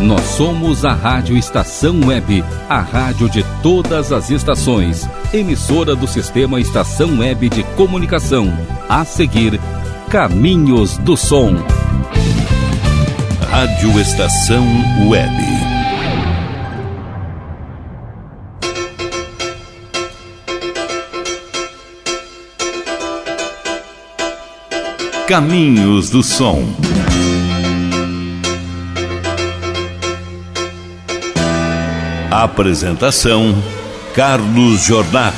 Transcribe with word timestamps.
Nós 0.00 0.22
somos 0.22 0.82
a 0.86 0.94
Rádio 0.94 1.36
Estação 1.36 2.00
Web, 2.06 2.42
a 2.70 2.80
rádio 2.80 3.28
de 3.28 3.44
todas 3.62 4.12
as 4.12 4.30
estações, 4.30 5.06
emissora 5.30 5.94
do 5.94 6.08
sistema 6.08 6.58
Estação 6.58 7.18
Web 7.18 7.50
de 7.50 7.62
Comunicação. 7.76 8.50
A 8.88 9.04
seguir, 9.04 9.60
Caminhos 10.08 10.96
do 10.96 11.18
Som. 11.18 11.54
Rádio 13.50 14.00
Estação 14.00 14.66
Web. 15.06 15.70
Caminhos 25.28 26.08
do 26.08 26.22
Som. 26.22 26.64
Apresentação: 32.30 33.60
Carlos 34.14 34.84
Jornada. 34.84 35.34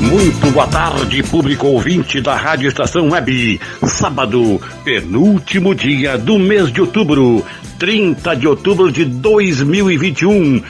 Muito 0.00 0.52
boa 0.52 0.68
tarde, 0.68 1.20
público 1.24 1.66
ouvinte 1.66 2.20
da 2.20 2.36
Rádio 2.36 2.68
Estação 2.68 3.10
Web. 3.10 3.60
Sábado, 3.82 4.60
penúltimo 4.84 5.74
dia 5.74 6.16
do 6.16 6.38
mês 6.38 6.72
de 6.72 6.80
outubro. 6.80 7.44
30 7.82 8.36
de 8.36 8.46
outubro 8.46 8.92
de 8.92 9.04
2021. 9.04 10.62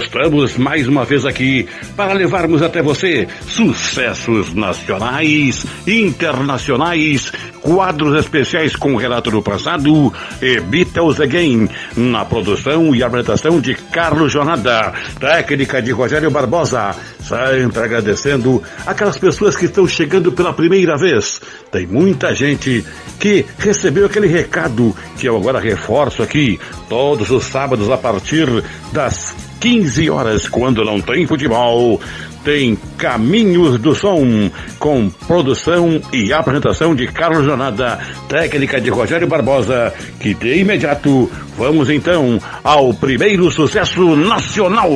Estamos 0.00 0.56
mais 0.56 0.86
uma 0.86 1.04
vez 1.04 1.26
aqui 1.26 1.66
para 1.96 2.12
levarmos 2.12 2.62
até 2.62 2.80
você 2.80 3.26
sucessos 3.48 4.54
nacionais, 4.54 5.66
internacionais, 5.84 7.32
quadros 7.60 8.16
especiais 8.20 8.76
com 8.76 8.94
relato 8.94 9.32
do 9.32 9.42
passado 9.42 10.14
e 10.40 10.60
Beatles 10.60 11.18
Again, 11.18 11.68
na 11.96 12.24
produção 12.24 12.94
e 12.94 13.02
apresentação 13.02 13.60
de 13.60 13.74
Carlos 13.74 14.30
Jornada, 14.30 14.92
técnica 15.18 15.82
de 15.82 15.90
Rogério 15.90 16.30
Barbosa, 16.30 16.94
sempre 17.30 17.84
agradecendo 17.84 18.60
aquelas 18.84 19.16
pessoas 19.16 19.56
que 19.56 19.66
estão 19.66 19.86
chegando 19.86 20.32
pela 20.32 20.52
primeira 20.52 20.96
vez. 20.96 21.40
Tem 21.70 21.86
muita 21.86 22.34
gente 22.34 22.84
que 23.20 23.46
recebeu 23.58 24.06
aquele 24.06 24.26
recado 24.26 24.94
que 25.16 25.28
eu 25.28 25.36
agora 25.36 25.60
reforço 25.60 26.22
aqui, 26.22 26.58
todos 26.88 27.30
os 27.30 27.44
sábados 27.44 27.88
a 27.88 27.96
partir 27.96 28.48
das 28.92 29.34
15 29.60 30.10
horas, 30.10 30.48
quando 30.48 30.84
não 30.84 31.00
tem 31.00 31.26
futebol, 31.26 32.00
tem 32.42 32.76
Caminhos 32.96 33.78
do 33.78 33.94
Som, 33.94 34.50
com 34.78 35.10
produção 35.10 36.00
e 36.12 36.32
apresentação 36.32 36.94
de 36.94 37.06
Carlos 37.06 37.44
Jornada, 37.44 37.98
técnica 38.28 38.80
de 38.80 38.90
Rogério 38.90 39.28
Barbosa, 39.28 39.92
que 40.18 40.34
de 40.34 40.58
imediato 40.58 41.30
vamos 41.56 41.90
então 41.90 42.40
ao 42.64 42.92
primeiro 42.94 43.50
sucesso 43.50 44.16
nacional. 44.16 44.90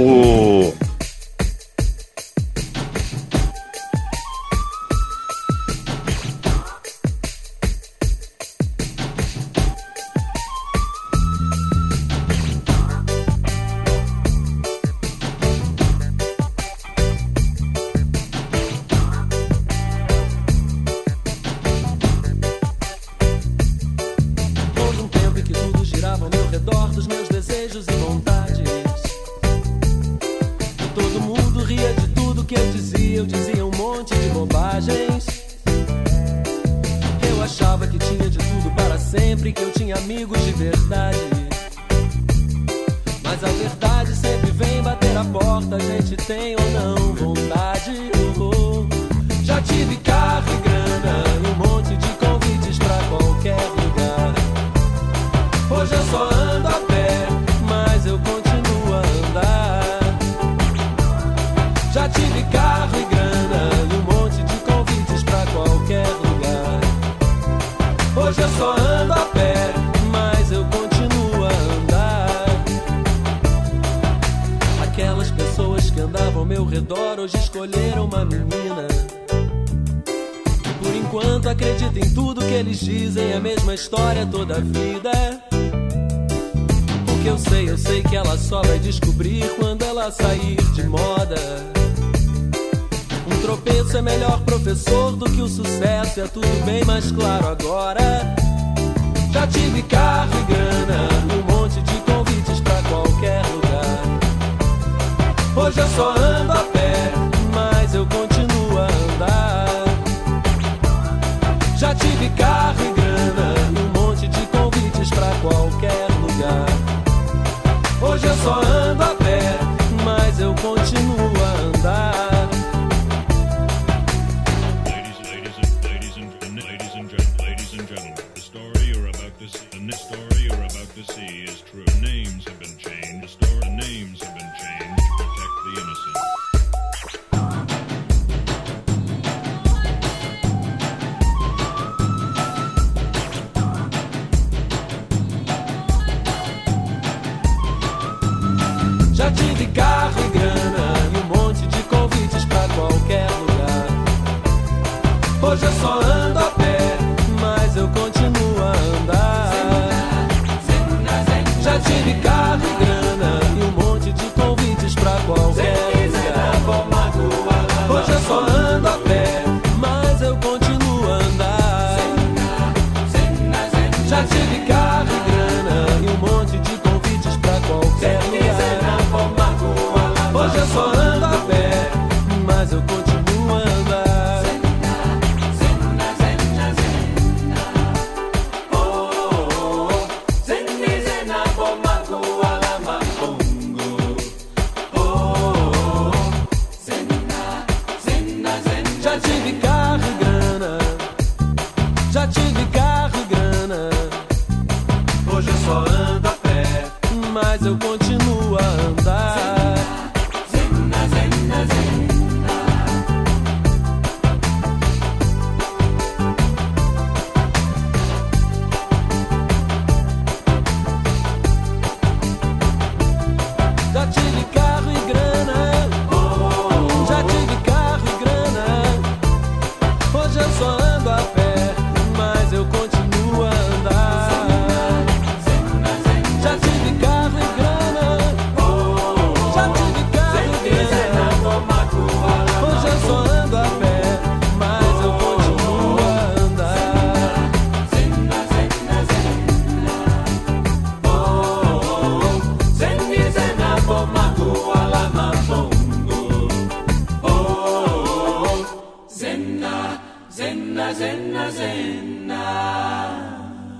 true 131.74 132.00
names 132.00 132.46
have 132.46 132.58
been 132.60 132.76
changed. 132.76 133.40
The 133.40 133.68
names 133.70 134.22
have 134.22 134.38
been 134.38 134.43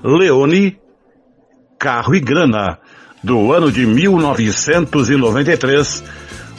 Leone, 0.04 0.78
Carro 1.78 2.14
e 2.14 2.20
Grana, 2.20 2.78
do 3.22 3.50
ano 3.50 3.72
de 3.72 3.86
1993, 3.86 6.04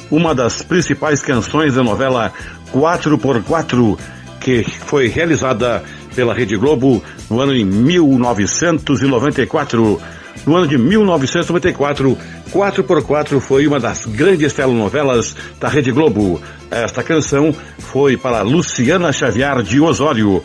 uma 0.10 0.34
das 0.34 0.64
principais 0.64 1.22
canções 1.22 1.76
da 1.76 1.84
novela 1.84 2.34
4x4, 2.74 4.00
que 4.42 4.64
foi 4.64 5.08
realizada 5.08 5.84
pela 6.16 6.34
Rede 6.34 6.58
Globo 6.58 7.04
no 7.30 7.40
ano 7.40 7.54
de 7.54 7.64
1994. 7.64 10.02
No 10.48 10.56
ano 10.56 10.68
de 10.68 10.80
1994, 10.80 12.18
4x4 12.52 13.40
foi 13.40 13.68
uma 13.68 13.80
das 13.80 14.08
grandes 14.08 14.54
telenovelas 14.54 15.36
da 15.60 15.68
Rede 15.68 15.92
Globo. 15.92 16.42
Esta 16.72 17.04
canção 17.04 17.54
foi 17.78 18.18
para 18.18 18.42
Luciana 18.42 19.14
Xavier 19.14 19.62
de 19.62 19.80
Osório. 19.80 20.42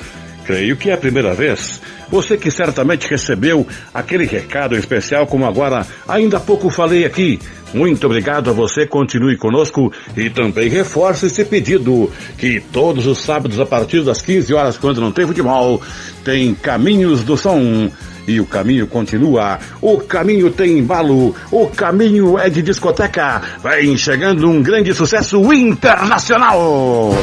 Creio 0.51 0.77
que 0.77 0.91
é 0.91 0.95
a 0.95 0.99
primeira 0.99 1.33
vez 1.33 1.81
você 2.11 2.37
que 2.37 2.51
certamente 2.51 3.09
recebeu 3.09 3.65
aquele 3.95 4.27
recado 4.27 4.75
especial, 4.75 5.25
como 5.29 5.47
agora 5.47 5.87
ainda 6.09 6.39
há 6.39 6.41
pouco 6.41 6.69
falei 6.69 7.05
aqui. 7.05 7.39
Muito 7.73 8.05
obrigado 8.05 8.51
a 8.51 8.53
você, 8.53 8.85
continue 8.85 9.37
conosco 9.37 9.93
e 10.17 10.29
também 10.29 10.69
reforce 10.69 11.27
esse 11.27 11.45
pedido 11.45 12.11
que 12.37 12.61
todos 12.73 13.07
os 13.07 13.19
sábados 13.19 13.61
a 13.61 13.65
partir 13.65 14.03
das 14.03 14.23
15 14.23 14.53
horas, 14.53 14.77
quando 14.77 15.01
não 15.01 15.13
tem 15.13 15.25
futebol, 15.25 15.81
tem 16.25 16.53
Caminhos 16.53 17.23
do 17.23 17.37
Som. 17.37 17.89
E 18.27 18.41
o 18.41 18.47
caminho 18.47 18.89
continua, 18.89 19.61
o 19.81 19.99
caminho 19.99 20.51
tem 20.51 20.79
embalo, 20.79 21.35
o 21.51 21.69
caminho 21.69 22.37
é 22.37 22.51
de 22.51 22.61
discoteca. 22.61 23.41
Vem 23.63 23.97
chegando 23.97 24.49
um 24.49 24.61
grande 24.61 24.93
sucesso 24.95 25.53
internacional. 25.53 27.15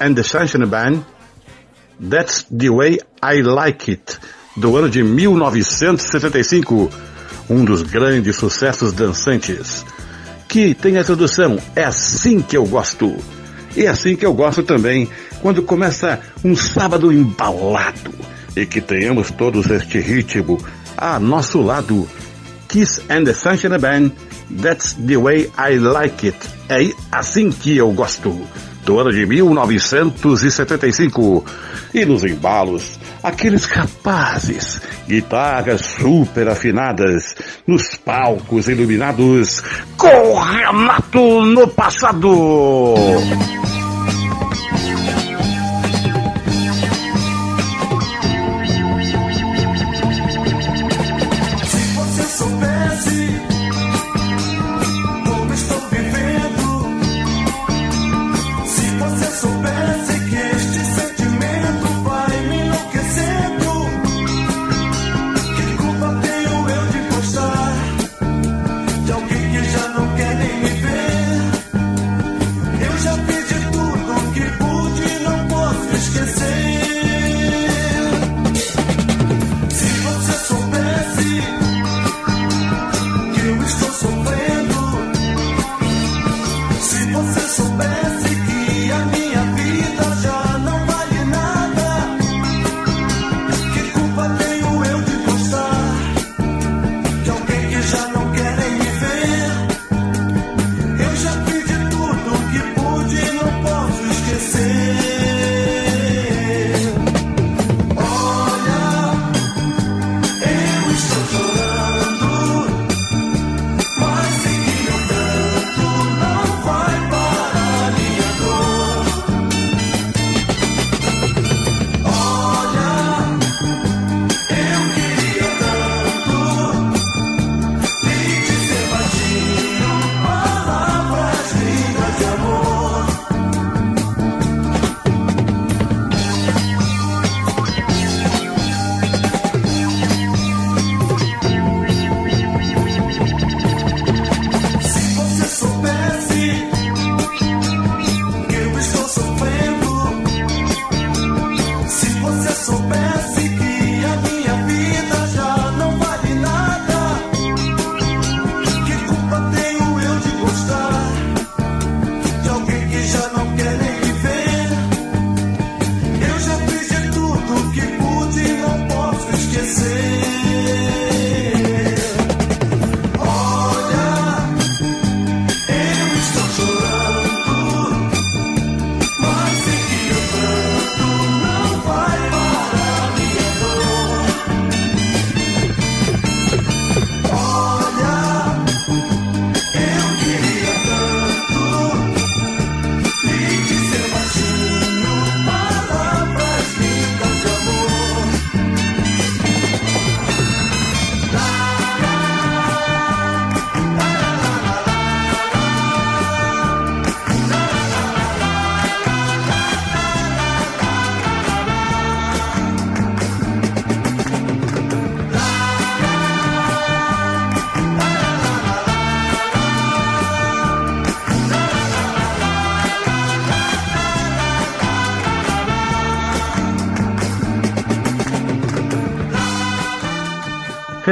And 0.00 0.14
the 0.14 0.22
Sunshine 0.22 0.66
Band, 0.66 1.04
That's 2.00 2.44
the 2.50 2.70
Way 2.70 2.98
I 3.22 3.42
Like 3.42 3.90
It, 3.90 4.18
do 4.56 4.76
ano 4.76 4.88
de 4.88 5.02
1975, 5.02 6.90
um 7.50 7.64
dos 7.64 7.82
grandes 7.82 8.36
sucessos 8.36 8.92
dançantes. 8.92 9.84
que 10.54 10.72
tem 10.72 10.98
a 10.98 11.02
tradução 11.02 11.58
É 11.74 11.82
assim 11.82 12.40
que 12.40 12.56
eu 12.56 12.64
gosto. 12.64 13.16
E 13.76 13.86
é 13.86 13.88
assim 13.88 14.14
que 14.14 14.24
eu 14.24 14.32
gosto 14.32 14.62
também 14.62 15.08
quando 15.42 15.62
começa 15.62 16.20
um 16.44 16.54
sábado 16.54 17.12
embalado 17.12 18.14
e 18.56 18.64
que 18.64 18.80
tenhamos 18.80 19.32
todos 19.32 19.68
este 19.68 19.98
ritmo 19.98 20.58
a 20.96 21.18
nosso 21.18 21.60
lado. 21.60 22.08
Kiss 22.68 23.02
and 23.10 23.24
the 23.24 23.34
Sunshine 23.34 23.78
Band, 23.78 24.12
That's 24.62 24.94
the 24.94 25.16
Way 25.16 25.50
I 25.58 25.78
Like 25.78 26.28
It. 26.28 26.38
É 26.68 26.92
assim 27.10 27.50
que 27.50 27.76
eu 27.76 27.90
gosto. 27.90 28.30
Do 28.84 29.00
ano 29.00 29.12
de 29.12 29.26
1975. 29.26 31.44
E 31.94 32.04
nos 32.04 32.22
embalos, 32.24 33.00
aqueles 33.22 33.64
rapazes, 33.64 34.82
guitarras 35.08 35.80
super 35.80 36.48
afinadas, 36.48 37.34
nos 37.66 37.96
palcos 37.96 38.68
iluminados, 38.68 39.62
com 39.96 40.38
Renato 40.38 41.46
no 41.46 41.66
passado. 41.68 42.94
Renato 87.32 88.43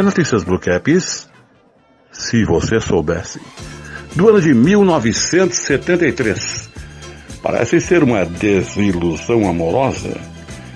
e 0.08 0.24
seus 0.24 0.42
Blue 0.42 0.58
Caps, 0.58 1.28
se 2.10 2.44
você 2.44 2.80
soubesse, 2.80 3.40
do 4.16 4.28
ano 4.28 4.40
de 4.40 4.52
1973. 4.52 6.68
Parece 7.40 7.80
ser 7.80 8.02
uma 8.02 8.24
desilusão 8.24 9.48
amorosa. 9.48 10.20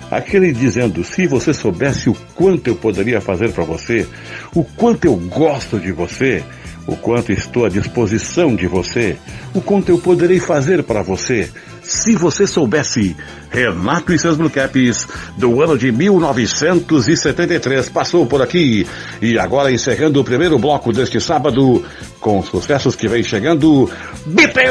Aquele 0.09 0.53
dizendo, 0.53 1.03
se 1.03 1.27
você 1.27 1.53
soubesse 1.53 2.09
o 2.09 2.15
quanto 2.35 2.69
eu 2.69 2.77
poderia 2.77 3.19
fazer 3.19 3.51
para 3.51 3.65
você, 3.65 4.07
o 4.55 4.63
quanto 4.63 5.03
eu 5.03 5.17
gosto 5.17 5.77
de 5.77 5.91
você, 5.91 6.41
o 6.87 6.95
quanto 6.95 7.33
estou 7.33 7.65
à 7.65 7.69
disposição 7.69 8.55
de 8.55 8.65
você, 8.65 9.17
o 9.53 9.59
quanto 9.59 9.89
eu 9.89 9.99
poderei 9.99 10.39
fazer 10.39 10.83
para 10.83 11.01
você, 11.01 11.51
se 11.87 12.15
você 12.15 12.45
soubesse, 12.45 13.15
Renato 13.49 14.13
e 14.13 14.19
seus 14.19 14.35
Blue 14.35 14.49
Caps, 14.49 15.07
do 15.37 15.61
ano 15.61 15.77
de 15.77 15.89
1973, 15.91 17.87
passou 17.89 18.25
por 18.25 18.41
aqui. 18.41 18.85
E 19.21 19.39
agora 19.39 19.71
encerrando 19.71 20.19
o 20.19 20.23
primeiro 20.23 20.59
bloco 20.59 20.91
deste 20.91 21.21
sábado, 21.21 21.85
com 22.19 22.43
sucessos 22.43 22.95
que 22.95 23.07
vem 23.07 23.23
chegando, 23.23 23.89
Beatles 24.25 24.67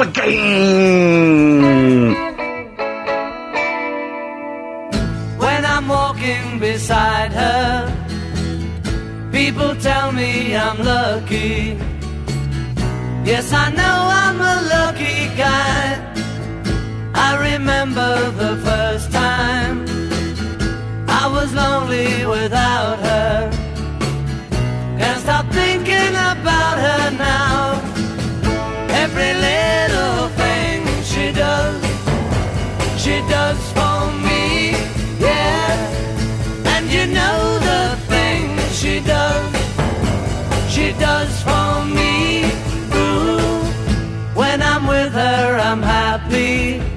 Again! 0.00 1.36
When 5.38 5.64
I'm 5.64 5.86
walking 5.86 6.58
beside 6.58 7.32
her, 7.32 7.92
people 9.32 9.76
tell 9.76 10.12
me 10.12 10.56
I'm 10.56 10.82
lucky. 10.82 11.76
Yes, 13.26 13.52
I 13.52 13.70
know 13.72 13.82
I'm 13.82 14.40
a. 14.40 14.55
I 17.18 17.30
remember 17.52 18.30
the 18.32 18.56
first 18.58 19.10
time 19.10 19.86
I 21.08 21.26
was 21.32 21.52
lonely 21.54 22.26
without 22.26 22.98
her. 22.98 23.50
Can't 24.98 25.20
stop 25.20 25.46
thinking 25.50 26.10
about 26.10 26.76
her 26.86 27.10
now. 27.16 27.80
Every 29.02 29.32
little 29.48 30.28
thing 30.40 30.86
she 31.02 31.32
does, 31.32 31.80
she 33.02 33.16
does 33.32 33.60
for 33.72 34.12
me, 34.26 34.72
yeah. 35.18 35.72
And 36.74 36.84
you 36.90 37.06
know 37.06 37.58
the 37.70 37.96
thing 38.12 38.58
she 38.72 39.00
does, 39.00 39.52
she 40.70 40.92
does 40.92 41.32
for 41.42 41.84
me. 41.98 42.44
Ooh, 42.94 43.64
when 44.34 44.60
I'm 44.60 44.86
with 44.86 45.12
her, 45.12 45.58
I'm 45.58 45.82
happy 45.82 46.95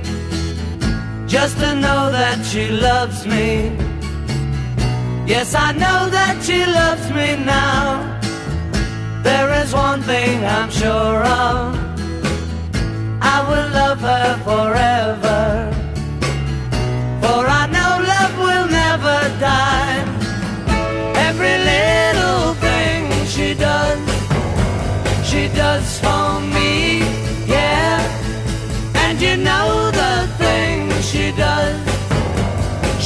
just 1.30 1.60
to 1.60 1.76
know 1.76 2.12
that 2.12 2.44
she 2.44 2.70
loves 2.70 3.28
me. 3.28 3.72
Yes, 5.28 5.54
I 5.54 5.72
know 5.74 6.10
that 6.10 6.42
she 6.42 6.66
loves 6.66 7.08
me 7.12 7.38
now. 7.46 8.20
There 9.22 9.54
is 9.62 9.72
one 9.72 10.02
thing 10.02 10.44
I'm 10.44 10.72
sure 10.72 11.22
of. 11.24 11.78
I 13.22 13.38
will 13.48 13.70
love 13.82 14.00
her 14.02 14.30
forever. 14.48 15.42
For 17.22 17.42
I 17.62 17.64
know 17.76 17.92
love 18.14 18.36
will 18.46 18.68
never 18.84 19.20
die. 19.40 20.02
Every 21.28 21.58
little 21.74 22.56
thing 22.66 23.02
she 23.28 23.54
does, 23.54 24.02
she 25.30 25.48
does 25.50 26.00
for 26.00 26.40
me, 26.56 27.00
yeah. 27.46 28.02
And 28.96 29.22
you 29.22 29.38
know 29.38 29.89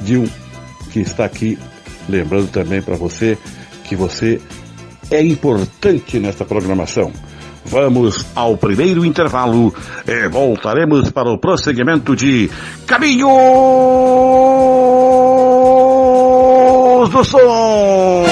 de 0.00 0.18
um 0.18 0.28
que 0.92 1.00
está 1.00 1.24
aqui 1.24 1.58
lembrando 2.08 2.50
também 2.50 2.82
para 2.82 2.96
você 2.96 3.38
que 3.84 3.96
você 3.96 4.40
é 5.10 5.22
importante 5.22 6.18
nesta 6.18 6.44
programação. 6.44 7.12
Vamos 7.66 8.26
ao 8.34 8.56
primeiro 8.56 9.04
intervalo 9.04 9.74
e 10.06 10.28
voltaremos 10.28 11.10
para 11.10 11.30
o 11.30 11.38
prosseguimento 11.38 12.14
de 12.14 12.50
Caminhos 12.86 13.28
do 17.10 17.24
Som. 17.24 18.24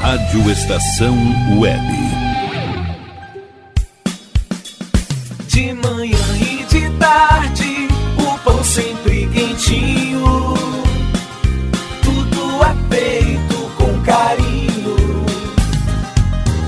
Rádio 0.00 0.50
Estação 0.50 1.16
Web. 1.58 2.17
Quentinho. 9.68 10.54
Tudo 12.02 12.64
é 12.64 12.94
feito 12.94 13.56
com 13.76 14.00
carinho. 14.02 14.96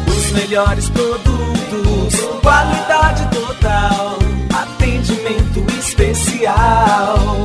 Os 0.07 0.33
melhores 0.33 0.89
produtos, 0.91 2.21
qualidade 2.43 3.27
total, 3.31 4.19
atendimento 4.53 5.65
especial. 5.79 7.45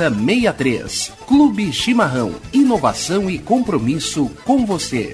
14 0.01 0.01
7063. 0.01 1.11
Clube 1.27 1.71
Chimarrão. 1.71 2.33
Inovação 2.51 3.29
e 3.29 3.37
compromisso 3.37 4.29
com 4.43 4.65
você. 4.65 5.13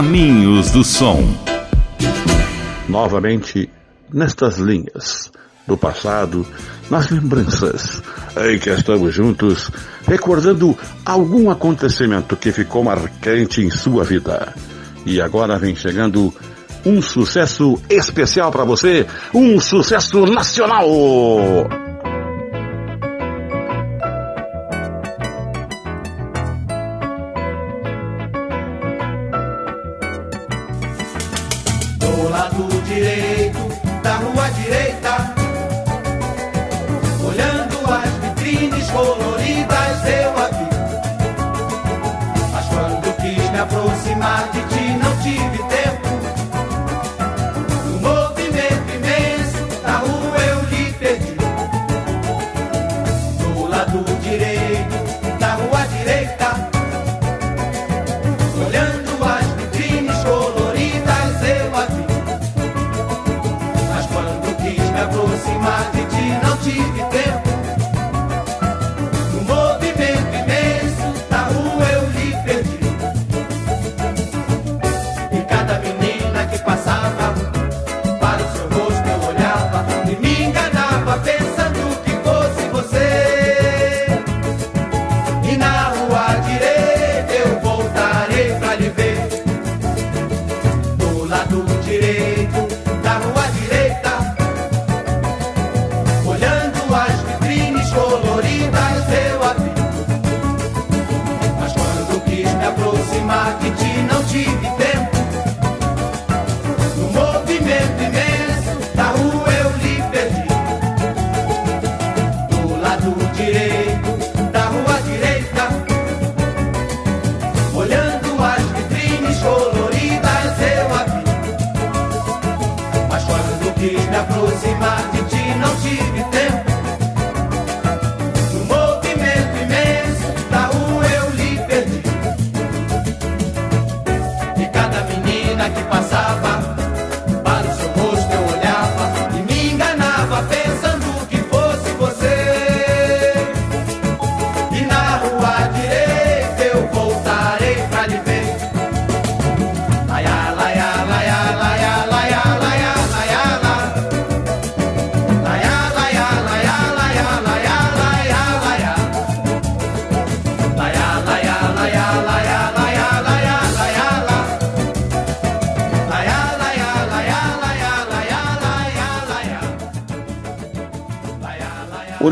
Caminhos 0.00 0.70
do 0.70 0.82
Som. 0.82 1.22
Novamente, 2.88 3.68
nestas 4.10 4.56
linhas 4.56 5.30
do 5.66 5.76
passado, 5.76 6.46
nas 6.88 7.10
lembranças 7.10 8.02
em 8.34 8.58
que 8.58 8.70
estamos 8.70 9.12
juntos, 9.12 9.70
recordando 10.06 10.74
algum 11.04 11.50
acontecimento 11.50 12.34
que 12.34 12.50
ficou 12.50 12.82
marcante 12.82 13.60
em 13.60 13.68
sua 13.68 14.02
vida. 14.02 14.54
E 15.04 15.20
agora 15.20 15.58
vem 15.58 15.76
chegando 15.76 16.34
um 16.86 17.02
sucesso 17.02 17.78
especial 17.90 18.50
para 18.50 18.64
você, 18.64 19.06
um 19.34 19.60
sucesso 19.60 20.24
nacional. 20.24 20.88
Do 32.10 32.28
lado 32.28 32.66
direito 32.88 33.68
da 34.02 34.16
rua 34.16 34.48
direita. 34.50 34.79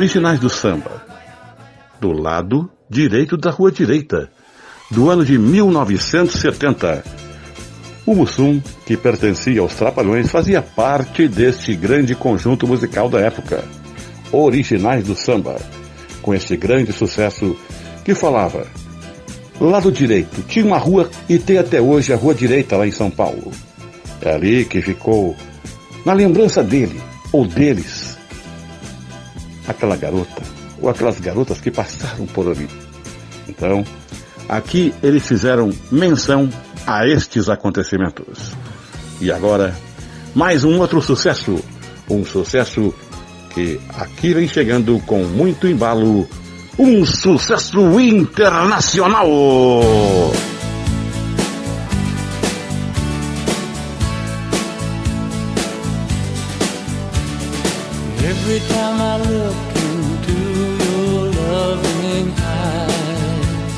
Originais 0.09 0.41
do 0.41 0.49
Samba, 0.49 1.05
do 2.01 2.13
lado 2.13 2.71
direito 2.89 3.37
da 3.37 3.51
Rua 3.51 3.71
Direita, 3.71 4.31
do 4.91 5.11
ano 5.11 5.23
de 5.23 5.37
1970. 5.37 7.05
O 8.07 8.15
Mussum, 8.15 8.59
que 8.87 8.97
pertencia 8.97 9.61
aos 9.61 9.75
Trapalhões, 9.75 10.31
fazia 10.31 10.63
parte 10.63 11.29
deste 11.29 11.77
grande 11.77 12.15
conjunto 12.15 12.67
musical 12.67 13.11
da 13.11 13.21
época. 13.21 13.63
Originais 14.33 15.05
do 15.05 15.15
Samba, 15.15 15.61
com 16.23 16.33
este 16.33 16.57
grande 16.57 16.91
sucesso 16.91 17.55
que 18.03 18.15
falava 18.15 18.67
Lado 19.61 19.93
direito, 19.93 20.43
tinha 20.49 20.65
uma 20.65 20.79
rua 20.79 21.11
e 21.29 21.39
tem 21.39 21.59
até 21.59 21.83
hoje 21.83 22.15
a 22.15 22.17
Rua 22.17 22.35
Direita 22.35 22.79
lá 22.79 22.87
em 22.87 22.93
São 22.93 23.11
Paulo. 23.11 23.53
É 24.23 24.33
ali 24.33 24.65
que 24.65 24.81
ficou, 24.81 25.37
na 26.07 26.15
lembrança 26.15 26.65
dele, 26.65 26.99
ou 27.31 27.47
deles, 27.47 28.08
aquela 29.69 29.97
garota, 29.97 30.43
ou 30.81 30.89
aquelas 30.89 31.21
garotas 31.21 31.61
que 31.61 31.71
passaram 31.71 32.27
por 32.27 32.49
ali. 32.49 32.69
Então, 33.49 33.85
aqui 34.49 34.95
eles 35.03 35.27
fizeram 35.27 35.71
menção 35.93 36.49
a 36.87 37.07
estes 37.07 37.49
acontecimentos. 37.49 38.53
E 39.21 39.31
agora, 39.31 39.77
mais 40.35 40.65
um 40.65 40.79
outro 40.79 41.03
sucesso. 41.03 41.63
Um 42.09 42.25
sucesso 42.25 42.95
que 43.51 43.79
aqui 43.97 44.33
vem 44.33 44.49
chegando 44.49 44.99
com 45.07 45.23
muito 45.25 45.67
embalo. 45.67 46.29
Um 46.79 47.05
sucesso 47.05 48.01
internacional! 48.01 49.29
Every 58.51 58.67
time 58.71 58.99
I 58.99 59.19
look 59.19 59.77
into 59.77 60.39
your 60.83 61.21
loving 61.53 62.33
eyes, 62.33 63.75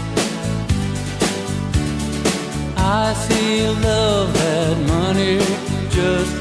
I 2.76 3.12
see 3.14 3.66
love 3.66 4.32
that 4.32 4.76
money 4.86 5.38
just 5.90 6.39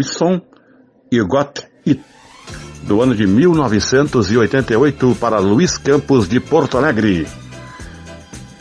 Roy 0.00 0.04
Orbison 0.04 0.40
e 1.12 1.20
Got 1.20 1.60
It, 1.86 2.00
do 2.82 3.02
ano 3.02 3.14
de 3.14 3.26
1988 3.26 5.16
para 5.20 5.38
Luiz 5.38 5.76
Campos 5.76 6.28
de 6.28 6.40
Porto 6.40 6.78
Alegre. 6.78 7.26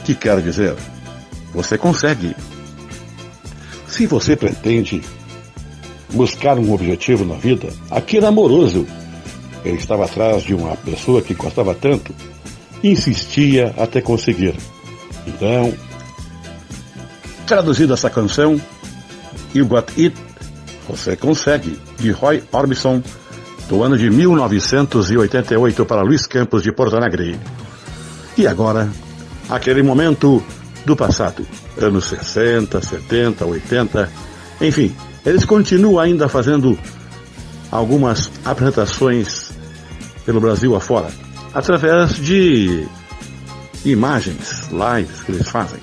Que 0.03 0.13
quer 0.13 0.41
dizer? 0.41 0.75
Você 1.53 1.77
consegue. 1.77 2.35
Se 3.87 4.05
você 4.05 4.35
pretende 4.35 5.01
buscar 6.13 6.57
um 6.57 6.73
objetivo 6.73 7.23
na 7.23 7.35
vida, 7.35 7.69
aquele 7.89 8.25
amoroso, 8.25 8.85
ele 9.63 9.77
estava 9.77 10.05
atrás 10.05 10.43
de 10.43 10.53
uma 10.53 10.75
pessoa 10.75 11.21
que 11.21 11.33
gostava 11.33 11.73
tanto, 11.73 12.13
insistia 12.83 13.73
até 13.77 14.01
conseguir. 14.01 14.55
Então, 15.27 15.73
traduzindo 17.45 17.93
essa 17.93 18.09
canção, 18.09 18.59
You 19.53 19.65
Got 19.65 19.91
It, 19.97 20.28
Você 20.89 21.15
Consegue, 21.15 21.79
de 21.99 22.09
Roy 22.11 22.43
Orbison, 22.51 23.03
do 23.69 23.83
ano 23.83 23.95
de 23.95 24.09
1988 24.09 25.85
para 25.85 26.01
Luiz 26.01 26.25
Campos 26.25 26.63
de 26.63 26.71
Porto 26.71 26.95
Alegre. 26.95 27.39
E 28.35 28.47
agora, 28.47 28.89
aquele 29.47 29.83
momento 29.83 30.43
do 30.85 30.95
passado, 30.95 31.45
anos 31.79 32.05
60, 32.05 32.81
70, 32.81 33.45
80, 33.45 34.09
enfim, 34.61 34.95
eles 35.23 35.45
continuam 35.45 35.99
ainda 35.99 36.27
fazendo 36.27 36.77
algumas 37.71 38.31
apresentações 38.43 39.51
pelo 40.25 40.41
Brasil 40.41 40.75
afora, 40.75 41.09
através 41.53 42.15
de 42.15 42.87
imagens, 43.85 44.67
lives 44.71 45.21
que 45.21 45.31
eles 45.33 45.47
fazem. 45.47 45.79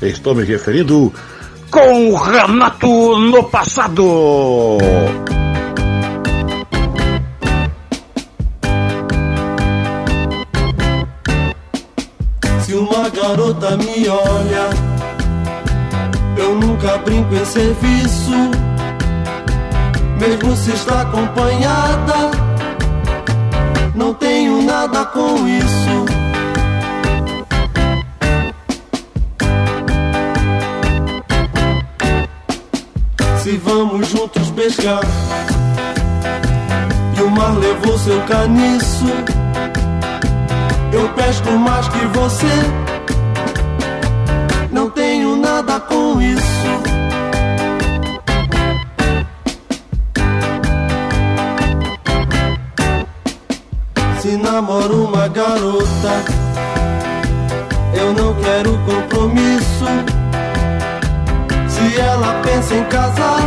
Estou 0.00 0.34
me 0.34 0.42
referindo 0.42 1.12
com 1.72 2.14
Renato 2.14 3.18
no 3.18 3.44
passado. 3.44 4.76
Se 12.60 12.74
uma 12.74 13.08
garota 13.08 13.78
me 13.78 14.06
olha, 14.06 14.68
eu 16.36 16.54
nunca 16.56 16.98
brinco 16.98 17.34
em 17.34 17.44
serviço. 17.46 18.50
Mesmo 20.20 20.54
se 20.54 20.72
está 20.72 21.00
acompanhada, 21.00 22.30
não 23.94 24.12
tenho 24.12 24.60
nada 24.60 25.06
com 25.06 25.48
isso. 25.48 26.21
Se 33.42 33.56
vamos 33.56 34.06
juntos 34.06 34.52
pescar 34.52 35.00
e 37.18 37.22
o 37.22 37.28
mar 37.28 37.58
levou 37.58 37.98
seu 37.98 38.22
caniço. 38.22 39.04
Eu 40.92 41.08
pesco 41.08 41.50
mais 41.50 41.88
que 41.88 42.06
você. 42.06 42.46
Não 44.70 44.88
tenho 44.90 45.34
nada 45.34 45.80
com 45.80 46.22
isso. 46.22 46.42
Se 54.20 54.36
namoro 54.36 55.06
uma 55.06 55.26
garota, 55.26 56.31
pensa 62.42 62.74
em 62.74 62.84
casar, 62.84 63.41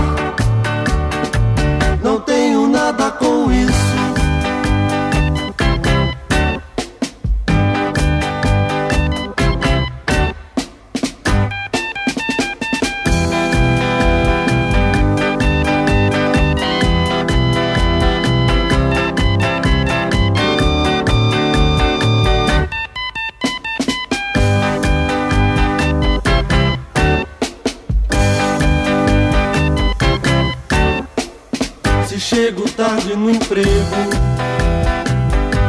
no 33.16 33.30
emprego 33.30 33.70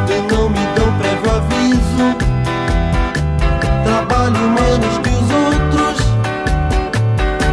e 0.09 0.33
não 0.33 0.49
me 0.51 0.67
dão 0.75 0.93
prévio 0.99 1.31
aviso, 1.31 2.17
trabalho 3.85 4.49
menos 4.51 4.99
que 4.99 5.11
os 5.11 5.31
outros, 5.31 6.07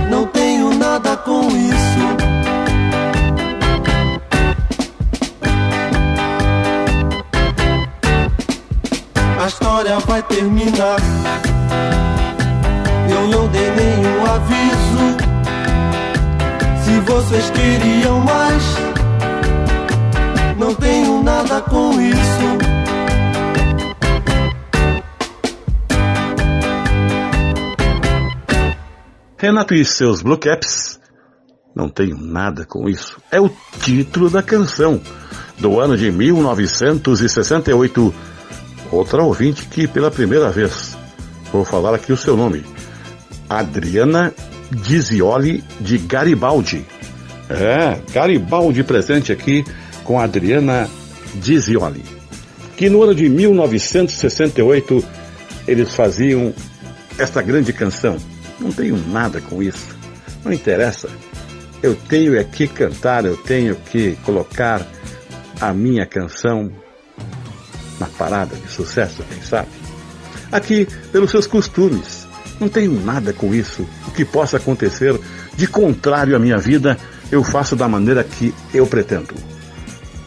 não 0.10 0.26
tenho 0.28 0.74
nada 0.74 1.16
com 1.18 1.48
isso. 1.48 1.84
A 9.42 9.48
história 9.48 10.00
vai 10.00 10.24
terminar. 10.24 10.98
Eu 13.10 13.28
não 13.28 13.48
dei 13.48 13.70
nenhum 13.72 14.26
aviso. 14.26 15.18
Se 16.84 17.00
vocês 17.02 17.50
queriam 17.52 18.20
mais, 18.22 18.83
não 20.74 20.80
tenho 20.80 21.24
nada 21.24 21.62
com 21.62 22.02
isso. 22.02 22.18
Renato 29.38 29.76
e 29.76 29.86
seus 29.86 30.24
Blue 30.24 30.38
Caps. 30.38 31.00
Não 31.76 31.90
tenho 31.90 32.18
nada 32.18 32.66
com 32.66 32.90
isso. 32.90 33.22
É 33.32 33.40
o 33.40 33.52
título 33.82 34.28
da 34.30 34.42
canção, 34.42 35.00
do 35.60 35.80
ano 35.80 35.96
de 35.98 36.12
1968. 36.12 38.14
Outra 38.92 39.24
ouvinte 39.24 39.66
que, 39.66 39.88
pela 39.88 40.10
primeira 40.10 40.50
vez, 40.50 40.98
vou 41.52 41.64
falar 41.66 41.94
aqui 41.96 42.14
o 42.14 42.18
seu 42.18 42.38
nome. 42.38 42.66
Adriana 43.50 44.34
Dizioli 44.72 45.64
de 45.80 46.00
Garibaldi. 46.00 46.86
É, 47.50 48.00
Garibaldi 48.12 48.84
presente 48.84 49.32
aqui 49.32 49.64
com 50.04 50.20
Adriana 50.20 50.90
Dizioli. 51.36 52.04
Que 52.76 52.90
no 52.90 53.04
ano 53.04 53.16
de 53.16 53.30
1968 53.30 55.04
eles 55.68 55.94
faziam 55.94 56.54
esta 57.18 57.42
grande 57.42 57.72
canção. 57.72 58.18
Não 58.60 58.72
tenho 58.72 58.98
nada 59.10 59.40
com 59.42 59.62
isso. 59.62 59.96
Não 60.44 60.52
interessa. 60.52 61.10
Eu 61.82 61.96
tenho 61.96 62.38
é 62.38 62.44
que 62.44 62.68
cantar, 62.68 63.26
eu 63.26 63.36
tenho 63.38 63.76
que 63.76 64.18
colocar 64.24 64.86
a 65.60 65.74
minha 65.74 66.06
canção 66.06 66.72
na 68.00 68.08
parada 68.08 68.56
de 68.56 68.70
sucesso, 68.70 69.24
quem 69.30 69.42
sabe? 69.42 69.68
Aqui, 70.52 70.88
pelos 71.12 71.32
seus 71.32 71.48
costumes. 71.48 72.28
Não 72.60 72.70
tenho 72.70 72.94
nada 73.04 73.34
com 73.34 73.54
isso. 73.54 73.88
O 74.08 74.12
que 74.12 74.24
possa 74.24 74.58
acontecer 74.58 75.20
de 75.56 75.68
contrário 75.68 76.36
à 76.36 76.40
minha 76.40 76.58
vida, 76.58 76.98
eu 77.32 77.44
faço 77.44 77.76
da 77.76 77.88
maneira 77.88 78.24
que 78.24 78.54
eu 78.74 78.86
pretendo. 78.86 79.34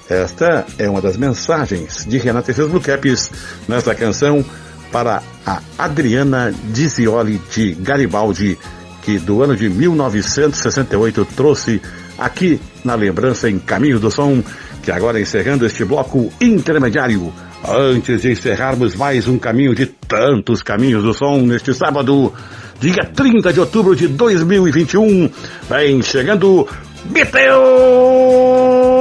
Esta 0.09 0.65
é 0.79 0.89
uma 0.89 1.01
das 1.01 1.17
mensagens 1.17 2.07
de 2.07 2.17
Renata 2.19 2.53
Blue 2.67 2.81
Caps 2.81 3.31
nesta 3.69 3.95
canção 3.95 4.45
para 4.93 5.21
a 5.45 5.61
Adriana 5.77 6.55
Dizioli 6.73 7.41
de 7.53 7.73
Garibaldi, 7.73 8.57
que 9.03 9.19
do 9.19 9.43
ano 9.43 9.57
de 9.57 9.69
1968 9.69 11.27
trouxe 11.37 11.83
aqui 12.17 12.61
na 12.85 12.95
lembrança 12.95 13.51
em 13.51 13.59
Caminho 13.59 13.99
do 13.99 14.11
Som, 14.11 14.43
que 14.83 14.93
agora 14.93 15.21
encerrando 15.21 15.67
este 15.67 15.85
bloco 15.85 16.33
intermediário. 16.41 17.33
Antes 17.69 18.23
de 18.23 18.31
encerrarmos 18.31 18.95
mais 18.95 19.27
um 19.27 19.39
caminho 19.39 19.75
de 19.75 19.87
tantos 19.87 20.63
caminhos 20.63 21.03
do 21.03 21.13
som 21.13 21.39
neste 21.39 21.75
sábado, 21.75 22.33
dia 22.79 23.05
30 23.05 23.53
de 23.53 23.59
outubro 23.59 23.97
de 23.97 24.07
2021, 24.07 25.29
vem 25.69 26.01
chegando 26.01 26.69
Beatles 27.07 28.96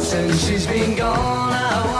Since 0.00 0.44
she's 0.44 0.66
been 0.66 0.96
gone, 0.96 1.91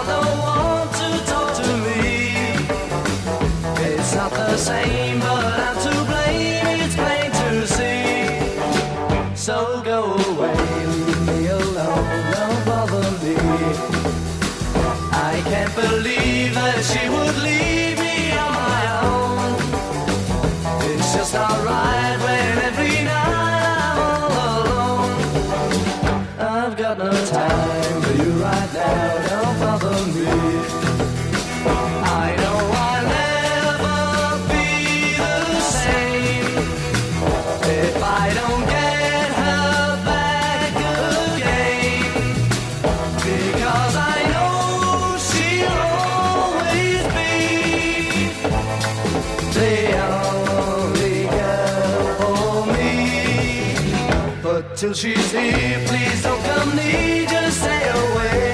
till 54.83 54.93
she's 54.93 55.31
here, 55.31 55.79
please 55.87 56.25
don't 56.25 56.43
come 56.45 56.75
near, 56.75 57.25
just 57.27 57.61
stay 57.61 57.89
away. 57.89 58.52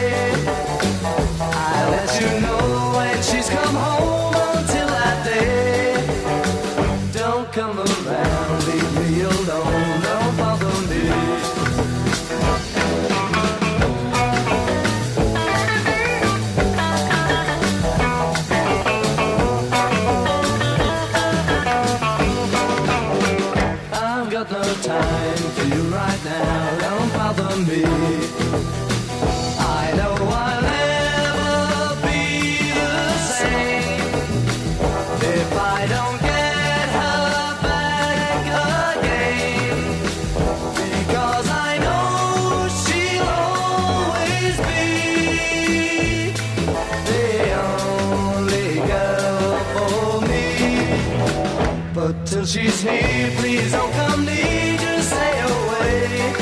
Till 52.09 52.47
she's 52.47 52.81
here, 52.81 53.31
please 53.37 53.71
don't 53.71 53.92
come 53.92 54.25
near, 54.25 54.79
just 54.79 55.09
stay 55.11 55.40
away. 55.40 56.33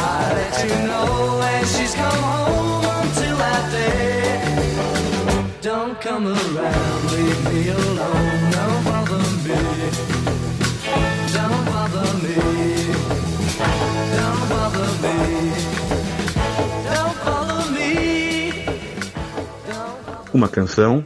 I'll 0.00 0.34
let 0.34 0.64
you 0.64 0.74
know 0.88 1.36
when 1.38 1.64
she's 1.66 1.94
come 1.94 2.22
home 2.22 2.84
until 3.02 3.36
that 3.36 3.70
day. 3.70 4.40
Don't 5.60 6.00
come 6.00 6.28
around, 6.28 7.12
leave 7.12 7.44
me 7.44 7.68
alone, 7.68 8.50
don't 8.56 8.84
bother 8.88 9.22
me. 9.44 9.58
Don't 11.36 11.64
bother 11.68 12.08
me. 12.24 12.36
Don't 14.16 14.44
bother 14.48 14.90
me. 15.04 15.16
Don't 16.88 17.16
bother 17.22 17.64
me. 17.72 17.90
Uma 20.32 20.48
canção 20.48 21.04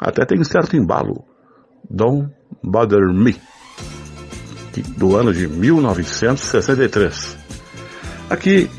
até 0.00 0.24
tem 0.24 0.42
certo 0.44 0.76
embalo. 0.76 1.31
Don't 1.92 2.32
Bother 2.62 3.12
Me, 3.12 3.38
do 4.96 5.14
ano 5.14 5.32
de 5.34 5.46
1963. 5.46 7.36
Aqui 8.30 8.70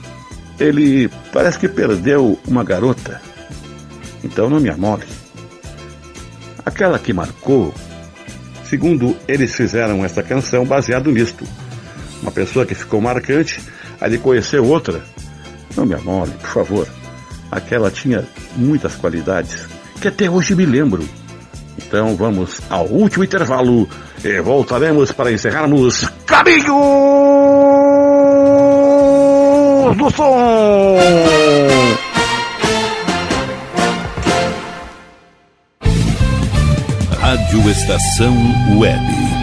ele 0.59 1.09
parece 1.31 1.59
que 1.59 1.67
perdeu 1.67 2.39
uma 2.47 2.63
garota, 2.63 3.21
então 4.23 4.49
não 4.49 4.59
me 4.59 4.69
amole. 4.69 5.05
Aquela 6.65 6.97
que 6.97 7.13
marcou, 7.13 7.71
segundo 8.65 9.15
eles 9.27 9.53
fizeram 9.53 10.03
essa 10.03 10.23
canção 10.23 10.65
baseado 10.65 11.11
nisto. 11.11 11.45
Uma 12.23 12.31
pessoa 12.31 12.65
que 12.65 12.73
ficou 12.73 12.99
marcante, 12.99 13.61
ele 14.01 14.17
conheceu 14.17 14.65
outra. 14.65 15.03
Não 15.75 15.85
me 15.85 15.93
amole, 15.93 16.31
por 16.31 16.49
favor. 16.49 16.87
Aquela 17.51 17.91
tinha 17.91 18.27
muitas 18.55 18.95
qualidades 18.95 19.67
que 20.01 20.07
até 20.07 20.27
hoje 20.27 20.55
me 20.55 20.65
lembro. 20.65 21.07
Então 21.77 22.15
vamos 22.15 22.59
ao 22.69 22.85
último 22.85 23.23
intervalo 23.23 23.87
e 24.23 24.39
voltaremos 24.41 25.11
para 25.11 25.31
encerrarmos 25.31 26.09
Caminhos 26.25 26.65
do 29.97 30.09
Som. 30.11 30.97
Rádio 37.19 37.69
Estação 37.69 38.35
Web. 38.77 39.42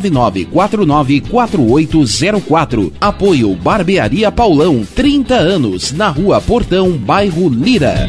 51999494804. 0.00 2.92
Apoio 3.00 3.54
Barbearia 3.54 4.32
Paulão, 4.32 4.84
30 4.94 5.34
anos, 5.34 5.92
na 5.92 6.08
Rua 6.08 6.40
Portão, 6.40 6.92
bairro 6.92 7.48
Lira. 7.48 8.08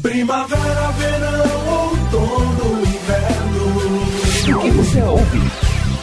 Primavera, 0.00 0.92
verão, 0.92 1.90
outono, 1.90 2.80
inverno. 2.82 4.56
O 4.56 4.60
que 4.60 4.70
você 4.70 5.02
ouve? 5.02 5.40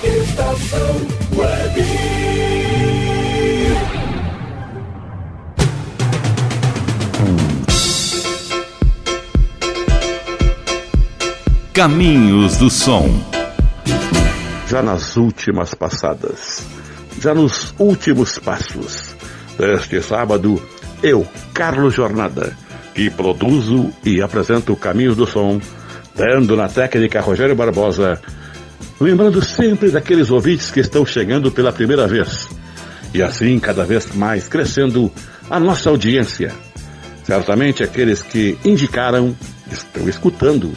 Estação 0.04 0.96
Web. 1.38 1.86
Caminhos 11.74 12.58
do 12.58 12.70
Som. 12.70 13.10
já 14.68 14.84
nas 14.84 15.16
últimas 15.16 15.74
passadas, 15.74 16.64
já 17.22 17.34
nos 17.34 17.74
últimos 17.80 18.38
passos. 18.38 19.16
Este 19.58 20.02
sábado, 20.02 20.62
eu, 21.02 21.28
Carlos 21.54 21.94
Jornada, 21.94 22.56
que 22.94 23.10
produzo 23.10 23.92
e 24.04 24.22
apresento 24.22 24.74
o 24.74 24.78
Caminhos 24.78 25.16
do 25.16 25.26
Som, 25.26 25.60
dando 26.16 26.56
na 26.56 26.68
técnica 26.68 27.22
Rogério 27.22 27.56
Barbosa, 27.56 28.20
lembrando 29.00 29.44
sempre 29.44 29.90
daqueles 29.90 30.30
ouvintes 30.30 30.70
que 30.70 30.80
estão 30.80 31.06
chegando 31.06 31.52
pela 31.52 31.72
primeira 31.72 32.08
vez, 32.08 32.50
e 33.14 33.22
assim 33.24 33.60
cada 33.60 33.86
vez 33.86 34.14
mais 34.16 34.48
crescendo 34.48 35.12
a 35.50 35.60
nossa 35.60 35.90
audiência. 35.90 36.52
Certamente 37.24 37.84
aqueles 37.84 38.22
que 38.22 38.58
indicaram 38.66 39.36
estão 39.72 40.10
escutando, 40.10 40.74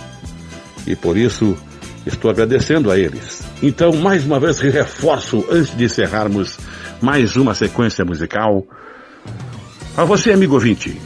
e 0.86 0.94
por 0.94 1.16
isso 1.16 1.56
estou 2.06 2.30
agradecendo 2.30 2.90
a 2.90 2.98
eles. 2.98 3.42
Então, 3.62 3.92
mais 3.92 4.24
uma 4.24 4.38
vez, 4.38 4.60
reforço, 4.60 5.44
antes 5.50 5.76
de 5.76 5.84
encerrarmos 5.84 6.58
mais 7.00 7.36
uma 7.36 7.54
sequência 7.54 8.04
musical, 8.04 8.66
a 9.96 10.04
você, 10.04 10.32
amigo 10.32 10.54
ouvinte, 10.54 11.00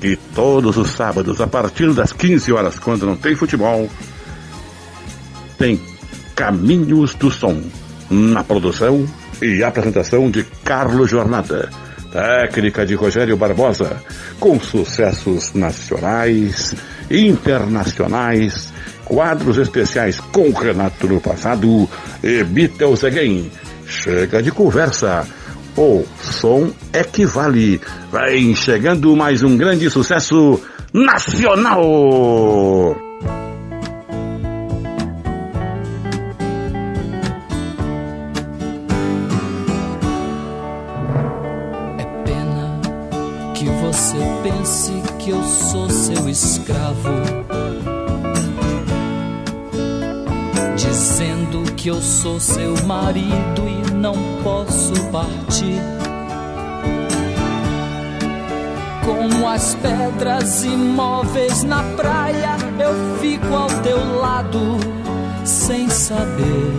que 0.00 0.16
todos 0.34 0.76
os 0.76 0.90
sábados, 0.90 1.40
a 1.40 1.46
partir 1.46 1.92
das 1.92 2.12
15 2.12 2.52
horas, 2.52 2.78
quando 2.78 3.06
não 3.06 3.16
tem 3.16 3.34
futebol, 3.36 3.88
tem 5.56 5.80
Caminhos 6.34 7.14
do 7.14 7.30
Som, 7.30 7.62
na 8.10 8.42
produção 8.42 9.06
e 9.40 9.62
apresentação 9.62 10.30
de 10.30 10.42
Carlos 10.64 11.08
Jornada, 11.08 11.70
técnica 12.12 12.84
de 12.84 12.94
Rogério 12.94 13.36
Barbosa, 13.36 14.02
com 14.40 14.58
sucessos 14.58 15.54
nacionais, 15.54 16.74
internacionais, 17.10 18.72
quadros 19.04 19.58
especiais 19.58 20.18
com 20.18 20.50
Renato 20.50 21.06
no 21.06 21.20
passado 21.20 21.88
e 22.22 22.42
Beatles 22.42 23.04
Again. 23.04 23.50
Chega 23.86 24.42
de 24.42 24.50
conversa. 24.50 25.26
O 25.76 26.04
som 26.20 26.70
é 26.92 27.02
que 27.02 27.26
vale. 27.26 27.80
Vem 28.12 28.54
chegando 28.54 29.16
mais 29.16 29.42
um 29.42 29.56
grande 29.56 29.90
sucesso 29.90 30.60
nacional. 30.92 31.82
Pena 42.24 42.80
que 43.54 43.64
você 43.64 44.16
pense 44.44 44.92
que 45.18 45.30
eu 45.30 45.42
sou 45.42 45.90
seu 45.90 46.28
escravo. 46.28 47.44
Dizendo 50.76 51.72
que 51.74 51.88
eu 51.88 52.00
sou 52.00 52.38
seu 52.38 52.76
marido 52.86 53.62
e 53.66 53.93
não 54.04 54.14
posso 54.42 54.92
partir. 55.10 55.80
Como 59.02 59.48
as 59.48 59.74
pedras 59.76 60.62
imóveis 60.62 61.64
na 61.64 61.82
praia, 61.96 62.54
eu 62.78 63.18
fico 63.18 63.54
ao 63.54 63.68
teu 63.82 64.20
lado, 64.20 64.76
sem 65.42 65.88
saber 65.88 66.70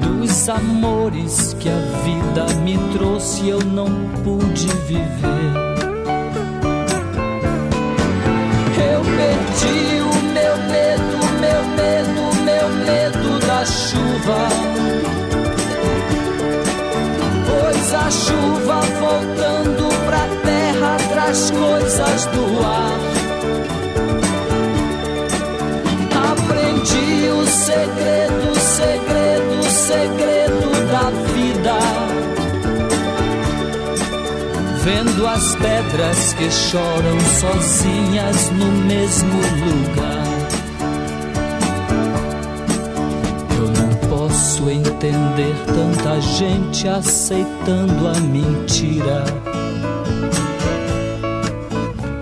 dos 0.00 0.48
amores 0.48 1.54
que 1.60 1.68
a 1.68 1.78
vida 2.02 2.46
me 2.62 2.78
trouxe, 2.94 3.46
eu 3.46 3.60
não 3.60 3.90
pude 4.24 4.66
viver. 4.86 5.52
Eu 8.78 9.00
perdi 9.04 10.00
o 10.00 10.14
meu 10.32 10.56
medo, 10.72 11.18
meu 11.38 11.62
medo, 11.76 12.44
meu 12.46 12.68
medo 12.86 13.46
da 13.46 13.66
chuva. 13.66 15.23
A 18.04 18.10
chuva 18.10 18.80
voltando 19.00 19.88
pra 20.04 20.28
terra 20.44 20.96
traz 21.08 21.50
coisas 21.50 22.26
do 22.26 22.62
ar. 22.62 23.00
Aprendi 26.30 27.30
o 27.30 27.46
segredo, 27.46 28.54
segredo, 28.60 29.62
segredo 29.70 30.68
da 30.92 31.10
vida. 31.32 31.78
Vendo 34.82 35.26
as 35.26 35.54
pedras 35.54 36.34
que 36.34 36.50
choram 36.50 37.18
sozinhas 37.40 38.50
no 38.50 38.70
mesmo 38.86 39.40
lugar. 39.64 40.23
Posso 44.64 44.70
entender 44.70 45.54
tanta 45.66 46.20
gente 46.20 46.88
aceitando 46.88 48.08
a 48.08 48.20
mentira 48.20 49.24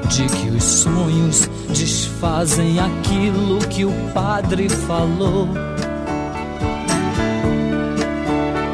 de 0.09 0.27
que 0.27 0.49
os 0.51 0.63
sonhos 0.63 1.49
desfazem 1.69 2.79
aquilo 2.81 3.59
que 3.69 3.85
o 3.85 3.93
padre 4.13 4.69
falou. 4.69 5.49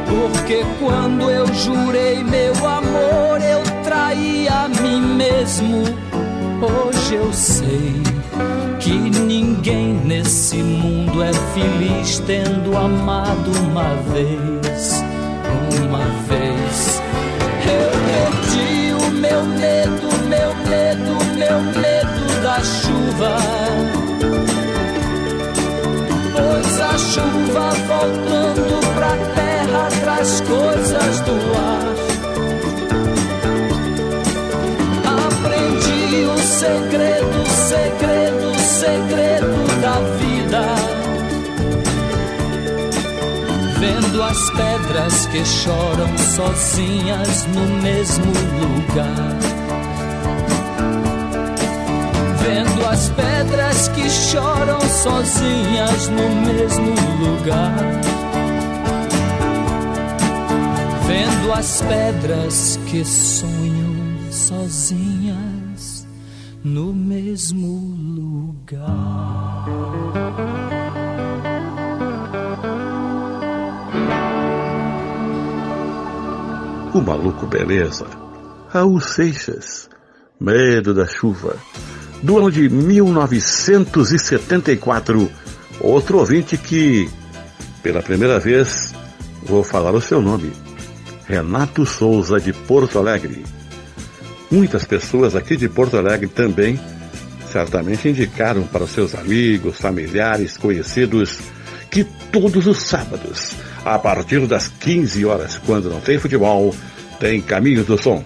Porque 0.06 0.64
quando 0.80 1.30
eu 1.30 1.46
jurei 1.54 2.24
meu 2.24 2.54
amor, 2.66 3.40
eu 3.42 3.62
traí 3.84 4.48
a 4.48 4.68
mim 4.68 5.00
mesmo. 5.00 5.84
Hoje 6.60 7.14
eu 7.14 7.32
sei 7.32 8.17
que 8.78 8.92
ninguém 8.92 9.94
nesse 10.04 10.56
mundo 10.56 11.22
é 11.22 11.32
feliz 11.32 12.18
tendo 12.20 12.76
amado 12.76 13.50
uma 13.70 13.94
vez. 14.12 15.04
Uma 15.82 16.04
vez. 16.28 17.02
Eu 17.66 17.90
perdi 18.08 18.92
o 18.92 19.10
meu 19.10 19.44
medo, 19.44 20.08
meu 20.28 20.54
medo, 20.68 21.12
meu 21.36 21.60
medo 21.80 22.42
da 22.42 22.60
chuva. 22.62 23.36
Pois 26.32 26.80
a 26.80 26.98
chuva 26.98 27.70
voltando 27.86 28.80
pra 28.94 29.16
terra 29.34 29.88
traz 30.00 30.40
coisas 30.42 31.20
do 31.20 31.36
ar. 31.56 31.94
Aprendi 35.26 36.24
o 36.24 36.38
segredo, 36.38 37.46
segredo, 37.68 38.17
segredo 38.78 39.80
da 39.82 39.98
vida. 40.18 40.62
Vendo 43.80 44.22
as 44.22 44.50
pedras 44.50 45.26
que 45.26 45.44
choram 45.44 46.18
sozinhas 46.18 47.46
no 47.46 47.66
mesmo 47.82 48.32
lugar. 48.60 49.36
Vendo 52.40 52.86
as 52.86 53.08
pedras 53.10 53.88
que 53.88 54.08
choram 54.08 54.80
sozinhas 54.80 56.08
no 56.08 56.28
mesmo 56.46 56.94
lugar. 57.18 57.74
Vendo 61.04 61.52
as 61.52 61.82
pedras 61.82 62.78
que 62.86 63.04
sonham 63.04 63.96
sozinhas 64.30 66.06
no 66.62 66.92
mesmo 66.92 67.97
O 76.92 77.00
maluco 77.00 77.46
beleza. 77.46 78.04
Raul 78.68 79.00
Seixas. 79.00 79.88
Medo 80.38 80.92
da 80.92 81.06
chuva. 81.06 81.56
Do 82.22 82.36
ano 82.36 82.52
de 82.52 82.68
1974. 82.68 85.30
Outro 85.80 86.18
ouvinte 86.18 86.58
que, 86.58 87.08
pela 87.82 88.02
primeira 88.02 88.38
vez, 88.38 88.94
vou 89.44 89.64
falar 89.64 89.94
o 89.94 90.00
seu 90.02 90.20
nome. 90.20 90.52
Renato 91.24 91.86
Souza 91.86 92.38
de 92.38 92.52
Porto 92.52 92.98
Alegre. 92.98 93.46
Muitas 94.50 94.84
pessoas 94.84 95.34
aqui 95.34 95.56
de 95.56 95.70
Porto 95.70 95.96
Alegre 95.96 96.28
também 96.28 96.78
certamente 97.50 98.08
indicaram 98.08 98.64
para 98.64 98.84
os 98.84 98.90
seus 98.90 99.14
amigos, 99.14 99.78
familiares, 99.78 100.56
conhecidos 100.56 101.38
que 101.90 102.04
todos 102.30 102.66
os 102.66 102.78
sábados, 102.78 103.52
a 103.84 103.98
partir 103.98 104.46
das 104.46 104.68
15 104.68 105.24
horas, 105.24 105.58
quando 105.58 105.88
não 105.88 106.00
tem 106.00 106.18
futebol, 106.18 106.74
tem 107.18 107.40
Caminhos 107.40 107.86
do 107.86 107.96
Som. 107.96 108.22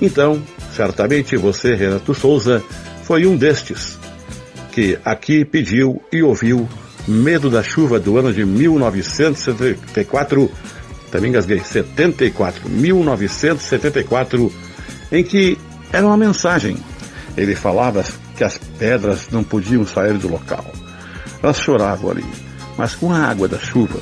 Então, 0.00 0.42
certamente 0.74 1.36
você, 1.36 1.74
Renato 1.74 2.14
Souza, 2.14 2.64
foi 3.04 3.26
um 3.26 3.36
destes 3.36 3.98
que 4.72 4.98
aqui 5.04 5.44
pediu 5.44 6.02
e 6.10 6.22
ouviu 6.22 6.66
Medo 7.06 7.50
da 7.50 7.62
Chuva 7.62 8.00
do 8.00 8.16
ano 8.16 8.32
de 8.32 8.42
1974, 8.44 10.50
também 11.10 11.30
engasguei, 11.30 11.60
74, 11.60 12.68
1974, 12.68 14.52
em 15.10 15.22
que 15.22 15.58
era 15.92 16.06
uma 16.06 16.16
mensagem. 16.16 16.76
Ele 17.36 17.54
falava 17.54 18.02
que 18.36 18.44
as 18.44 18.58
pedras 18.78 19.28
não 19.30 19.44
podiam 19.44 19.86
sair 19.86 20.18
do 20.18 20.28
local. 20.28 20.64
Elas 21.42 21.60
choravam 21.60 22.10
ali, 22.10 22.24
mas 22.76 22.94
com 22.94 23.12
a 23.12 23.18
água 23.18 23.48
da 23.48 23.58
chuva. 23.58 24.00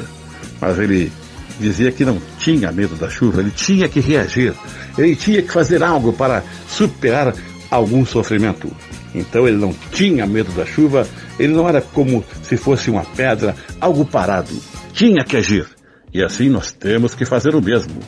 Mas 0.61 0.79
ele 0.79 1.11
dizia 1.59 1.93
que 1.93 2.05
não 2.05 2.21
tinha 2.39 2.73
medo 2.73 2.97
da 2.97 3.09
chuva, 3.09 3.41
ele 3.41 3.51
tinha 3.51 3.89
que 3.89 4.01
reagir, 4.01 4.55
ele 4.97 5.15
tinha 5.15 5.43
que 5.43 5.53
fazer 5.53 5.83
algo 5.83 6.13
para 6.13 6.43
superar 6.69 7.35
algum 7.71 8.05
sofrimento. 8.05 8.71
Então 9.15 9.47
ele 9.47 9.57
não 9.57 9.75
tinha 9.93 10.27
medo 10.27 10.53
da 10.53 10.65
chuva, 10.65 11.07
ele 11.39 11.53
não 11.53 11.69
era 11.69 11.81
como 11.81 12.25
se 12.43 12.57
fosse 12.57 12.91
uma 12.91 13.05
pedra, 13.05 13.55
algo 13.81 14.05
parado. 14.05 14.55
Tinha 14.93 15.25
que 15.25 15.37
agir. 15.37 15.67
E 16.13 16.23
assim 16.23 16.49
nós 16.49 16.73
temos 16.73 17.15
que 17.15 17.25
fazer 17.25 17.55
o 17.55 17.63
mesmo. 17.63 18.01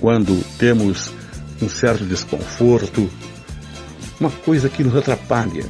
Quando 0.00 0.44
temos 0.58 1.12
um 1.60 1.68
certo 1.68 2.04
desconforto, 2.04 3.10
uma 4.20 4.30
coisa 4.30 4.68
que 4.68 4.82
nos 4.84 4.96
atrapalha, 4.96 5.64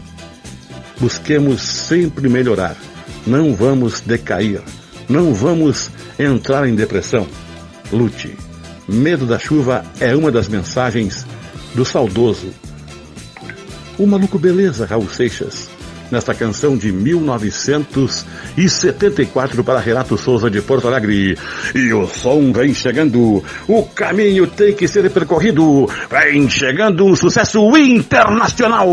busquemos 1.01 1.63
sempre 1.63 2.29
melhorar. 2.29 2.77
Não 3.27 3.55
vamos 3.55 4.01
decair. 4.01 4.63
Não 5.09 5.35
vamos 5.35 5.91
entrar 6.19 6.69
em 6.69 6.75
depressão. 6.75 7.27
Lute. 7.93 8.37
Medo 8.87 9.27
da 9.27 9.39
chuva 9.39 9.85
é 10.01 10.15
uma 10.17 10.31
das 10.31 10.49
mensagens 10.49 11.27
do 11.75 11.85
saudoso. 11.85 12.49
O 13.99 14.07
maluco 14.07 14.39
beleza, 14.39 14.87
Raul 14.87 15.09
Seixas. 15.09 15.69
Nesta 16.11 16.35
canção 16.35 16.77
de 16.77 16.91
1974 16.91 19.63
para 19.63 19.79
Renato 19.81 20.17
Souza 20.17 20.51
de 20.51 20.63
Porto 20.63 20.89
Alegre. 20.89 21.39
E 21.75 21.93
o 21.93 22.07
som 22.07 22.51
vem 22.53 22.73
chegando, 22.75 23.45
o 23.67 23.83
caminho 23.95 24.47
tem 24.47 24.75
que 24.75 24.89
ser 24.89 25.11
percorrido. 25.11 25.87
Vem 26.11 26.49
chegando 26.49 27.05
um 27.05 27.15
sucesso 27.15 27.77
internacional. 27.77 28.89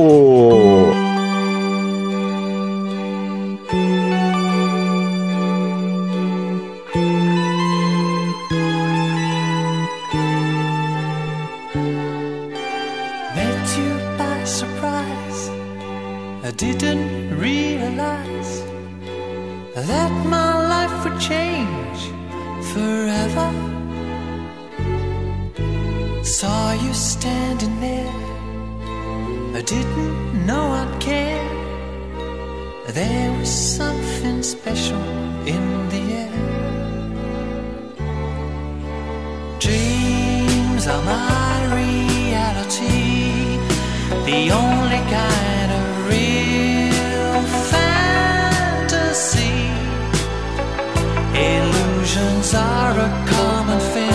Dreams 39.65 40.85
are 40.85 41.01
my 41.01 41.55
reality, 41.73 43.57
the 44.29 44.51
only 44.51 45.01
kind 45.09 45.71
of 45.79 45.85
real 46.07 47.41
fantasy. 47.73 49.57
Illusions 51.33 52.53
are 52.53 52.95
a 53.07 53.09
common 53.33 53.79
thing. 53.79 54.11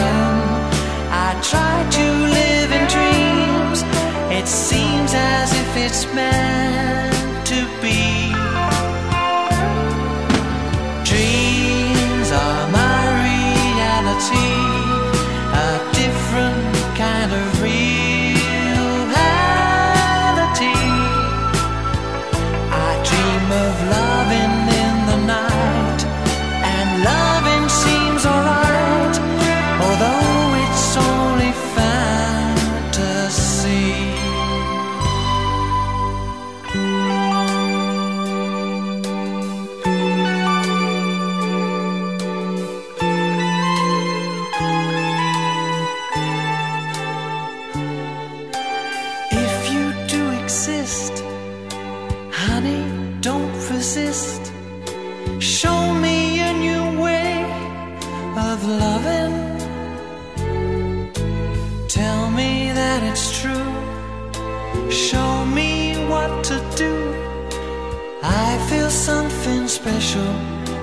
I 1.26 1.28
try 1.42 1.76
to 1.98 2.06
live 2.38 2.70
in 2.78 2.84
dreams. 2.96 3.82
It 4.30 4.46
seems 4.46 5.12
as 5.14 5.52
if 5.52 5.76
it's 5.76 6.06
meant 6.14 6.59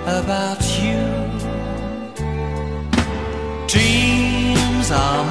about 0.08 0.64
you. 0.82 1.03
Dreams 3.68 4.89
are 4.89 5.26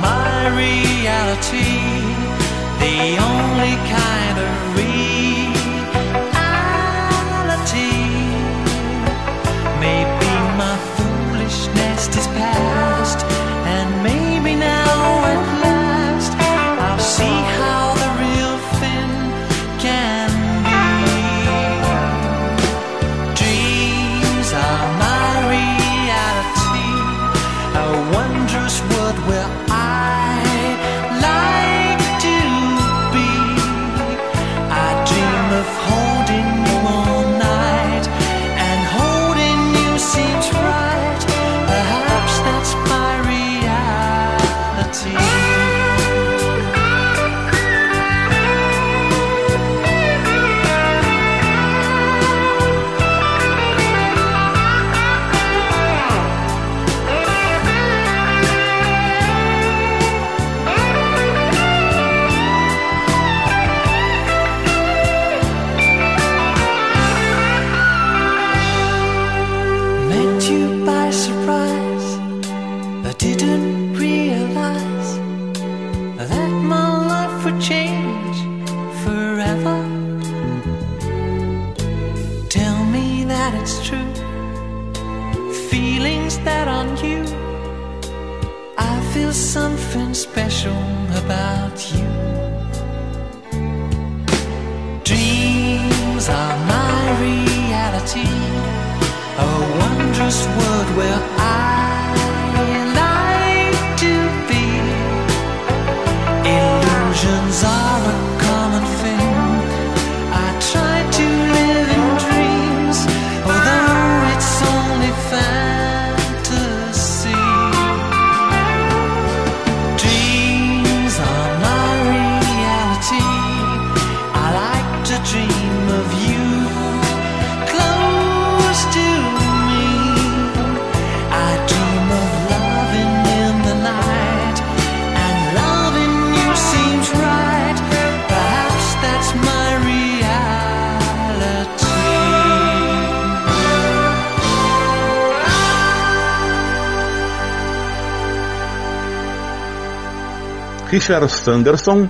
Richard 150.97 151.31
Sanderson, 151.31 152.09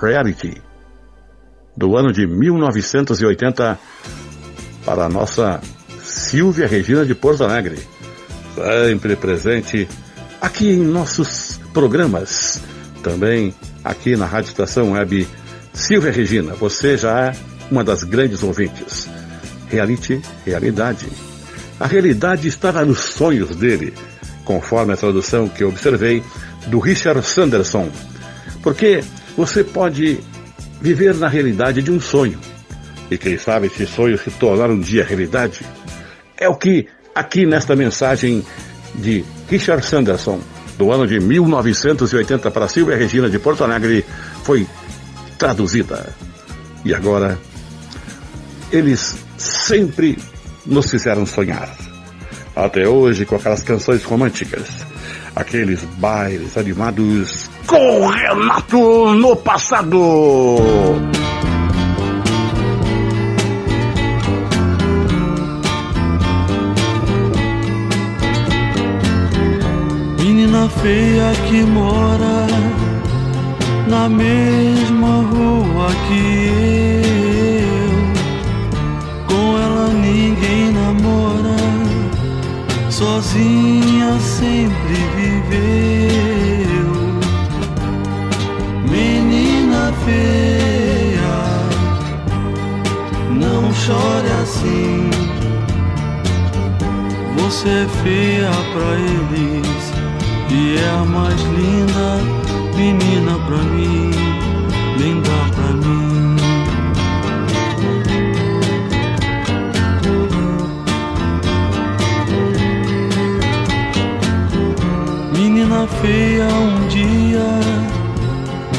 Reality, 0.00 0.62
do 1.76 1.96
ano 1.96 2.12
de 2.12 2.28
1980, 2.28 3.76
para 4.84 5.06
a 5.06 5.08
nossa 5.08 5.60
Silvia 6.00 6.68
Regina 6.68 7.04
de 7.04 7.12
Porto 7.12 7.42
Alegre, 7.42 7.80
sempre 8.54 9.16
presente 9.16 9.88
aqui 10.40 10.70
em 10.70 10.84
nossos 10.84 11.58
programas, 11.74 12.62
também 13.02 13.52
aqui 13.82 14.14
na 14.14 14.26
Rádio 14.26 14.50
Estação 14.50 14.92
Web. 14.92 15.26
Silvia 15.72 16.12
Regina, 16.12 16.54
você 16.54 16.96
já 16.96 17.18
é 17.18 17.32
uma 17.68 17.82
das 17.82 18.04
grandes 18.04 18.44
ouvintes. 18.44 19.10
Reality, 19.68 20.22
realidade. 20.46 21.08
A 21.80 21.88
realidade 21.88 22.46
estava 22.46 22.84
nos 22.84 23.00
sonhos 23.00 23.56
dele, 23.56 23.92
conforme 24.44 24.92
a 24.92 24.96
tradução 24.96 25.48
que 25.48 25.64
observei 25.64 26.22
do 26.66 26.78
Richard 26.78 27.24
Sanderson. 27.26 27.90
Porque 28.62 29.02
você 29.36 29.64
pode 29.64 30.20
viver 30.80 31.14
na 31.14 31.28
realidade 31.28 31.82
de 31.82 31.90
um 31.90 32.00
sonho. 32.00 32.38
E 33.10 33.18
quem 33.18 33.38
sabe 33.38 33.66
esse 33.66 33.86
sonho 33.86 34.18
se 34.18 34.30
tornar 34.30 34.70
um 34.70 34.80
dia 34.80 35.04
realidade. 35.04 35.60
É 36.36 36.48
o 36.48 36.56
que 36.56 36.88
aqui 37.14 37.46
nesta 37.46 37.76
mensagem 37.76 38.44
de 38.94 39.24
Richard 39.48 39.84
Sanderson, 39.84 40.40
do 40.76 40.90
ano 40.90 41.06
de 41.06 41.20
1980 41.20 42.50
para 42.50 42.68
Silvia 42.68 42.96
Regina 42.96 43.28
de 43.28 43.38
Porto 43.38 43.64
Alegre, 43.64 44.04
foi 44.44 44.66
traduzida. 45.38 46.08
E 46.84 46.94
agora, 46.94 47.38
eles 48.72 49.14
sempre 49.36 50.18
nos 50.64 50.90
fizeram 50.90 51.26
sonhar. 51.26 51.68
Até 52.54 52.88
hoje 52.88 53.24
com 53.24 53.36
aquelas 53.36 53.62
canções 53.62 54.02
românticas, 54.04 54.68
aqueles 55.34 55.84
bailes 55.98 56.56
animados 56.56 57.50
com 57.66 58.06
Renato 58.06 59.14
no 59.14 59.36
passado. 59.36 60.58
Menina 70.18 70.68
feia 70.68 71.32
que 71.48 71.62
mora 71.62 72.46
na 73.88 74.08
mesma 74.08 75.22
rua 75.22 75.88
que 76.08 76.22
eu. 77.64 77.92
Com 79.26 79.58
ela 79.58 79.88
ninguém 79.88 80.72
namora, 80.72 81.56
sozinha 82.90 84.18
sempre 84.20 84.81
viveu. 85.52 86.92
Menina 88.90 89.92
feia, 90.04 91.36
não 93.30 93.72
chore 93.72 94.32
assim. 94.42 95.10
Você 97.36 97.68
é 97.68 97.86
feia 98.02 98.50
pra 98.72 98.90
eles 98.96 99.82
e 100.50 100.78
é 100.78 100.90
a 100.90 101.04
mais 101.04 101.40
linda 101.42 102.42
menina 102.76 103.38
pra 103.46 103.58
mim, 103.58 104.10
linda 104.98 105.30
pra 105.54 105.68
mim. 105.74 105.81
Menina 115.82 116.00
feia 116.00 116.46
um 116.46 116.86
dia 116.86 117.60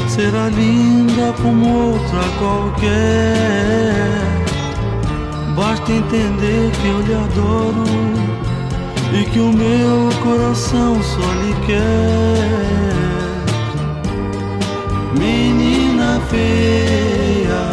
será 0.08 0.48
linda 0.48 1.34
como 1.42 1.90
outra 1.90 2.20
qualquer. 2.38 3.94
Basta 5.54 5.92
entender 5.92 6.70
que 6.70 6.88
eu 6.88 7.00
lhe 7.02 7.14
adoro 7.14 7.84
e 9.12 9.24
que 9.24 9.38
o 9.38 9.52
meu 9.52 10.08
coração 10.22 11.02
só 11.02 11.32
lhe 11.42 11.54
quer. 11.66 12.64
Menina 15.18 16.20
feia, 16.30 17.64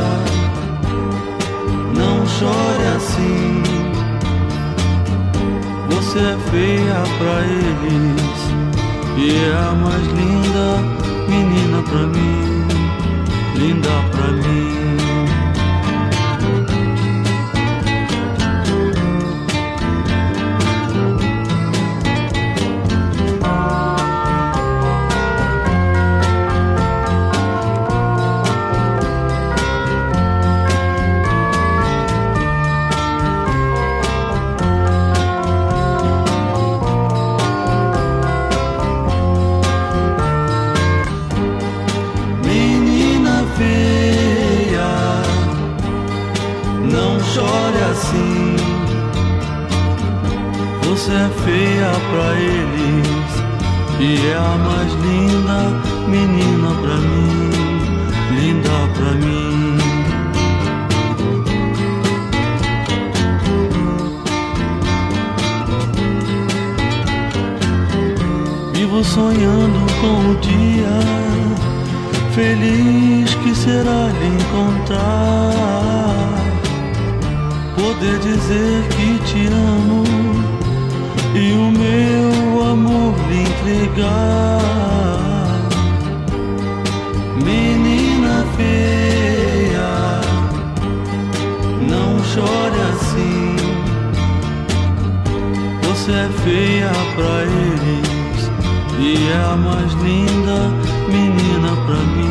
não 1.95 2.27
chore 2.27 2.87
assim. 2.97 3.63
Você 5.89 6.19
é 6.19 6.37
feia 6.51 7.03
pra 7.17 7.39
eles 7.45 8.30
e 9.17 9.35
é 9.35 9.53
a 9.53 9.73
mais 9.73 10.07
linda 10.07 11.01
menina 11.27 11.81
pra 11.83 12.07
mim, 12.07 12.65
linda 13.55 13.89
pra 14.11 14.27
mim. 14.31 14.80
Pra 52.11 52.33
eles 52.33 53.31
e 53.99 54.27
é 54.27 54.35
a 54.35 54.57
mais 54.57 54.91
linda 55.05 55.59
menina 56.07 56.69
pra 56.81 56.97
mim, 56.97 57.49
linda 58.35 58.77
pra 58.95 59.11
mim. 59.13 59.77
Vivo 68.73 69.03
sonhando 69.03 69.79
com 70.01 70.31
o 70.31 70.35
dia 70.41 71.31
feliz 72.33 73.33
que 73.35 73.55
será 73.55 74.09
lhe 74.19 74.27
encontrar. 74.41 75.51
Poder 77.75 78.19
dizer 78.19 78.83
que 78.89 79.19
te 79.25 79.47
amo 79.47 79.80
entregar. 83.71 84.59
Menina 87.43 88.45
feia, 88.55 89.93
não 91.89 92.11
chore 92.23 92.81
assim. 92.91 93.55
Você 95.83 96.11
é 96.11 96.29
feia 96.43 96.91
pra 97.15 97.35
eles 97.43 98.39
e 98.99 99.01
é 99.29 99.41
a 99.51 99.55
mais 99.55 99.91
linda 99.93 100.59
menina 101.07 101.71
pra 101.85 101.99
mim, 102.15 102.30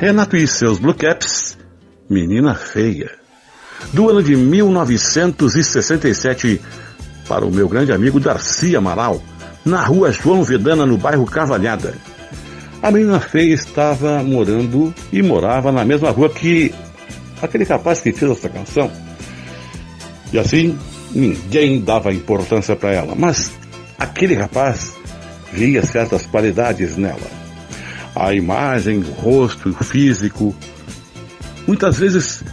Renato 0.00 0.34
e 0.34 0.48
seus 0.48 0.78
Blue 0.78 0.94
Caps, 0.94 1.58
Menina 2.08 2.54
Feia. 2.54 3.10
Do 3.92 4.08
ano 4.08 4.22
de 4.22 4.34
1967, 4.34 6.58
para 7.28 7.44
o 7.44 7.52
meu 7.52 7.68
grande 7.68 7.92
amigo 7.92 8.18
Darcy 8.18 8.74
Amaral, 8.74 9.22
na 9.62 9.84
rua 9.84 10.10
João 10.10 10.42
Vedana, 10.42 10.86
no 10.86 10.96
bairro 10.96 11.26
Cavalhada. 11.26 11.92
A 12.82 12.90
menina 12.90 13.20
feia 13.20 13.52
estava 13.52 14.22
morando 14.22 14.94
e 15.12 15.20
morava 15.20 15.70
na 15.70 15.84
mesma 15.84 16.08
rua 16.08 16.30
que 16.30 16.74
aquele 17.42 17.64
rapaz 17.64 18.00
que 18.00 18.10
fez 18.10 18.30
essa 18.30 18.48
canção. 18.48 18.90
E 20.32 20.38
assim, 20.38 20.78
ninguém 21.14 21.78
dava 21.78 22.10
importância 22.10 22.74
para 22.74 22.90
ela, 22.90 23.14
mas 23.14 23.52
aquele 23.98 24.34
rapaz 24.34 24.94
via 25.52 25.84
certas 25.84 26.24
qualidades 26.24 26.96
nela. 26.96 27.39
A 28.14 28.34
imagem, 28.34 28.98
o 28.98 29.10
rosto, 29.12 29.70
o 29.70 29.84
físico. 29.84 30.54
Muitas 31.66 31.98
vezes 31.98 32.44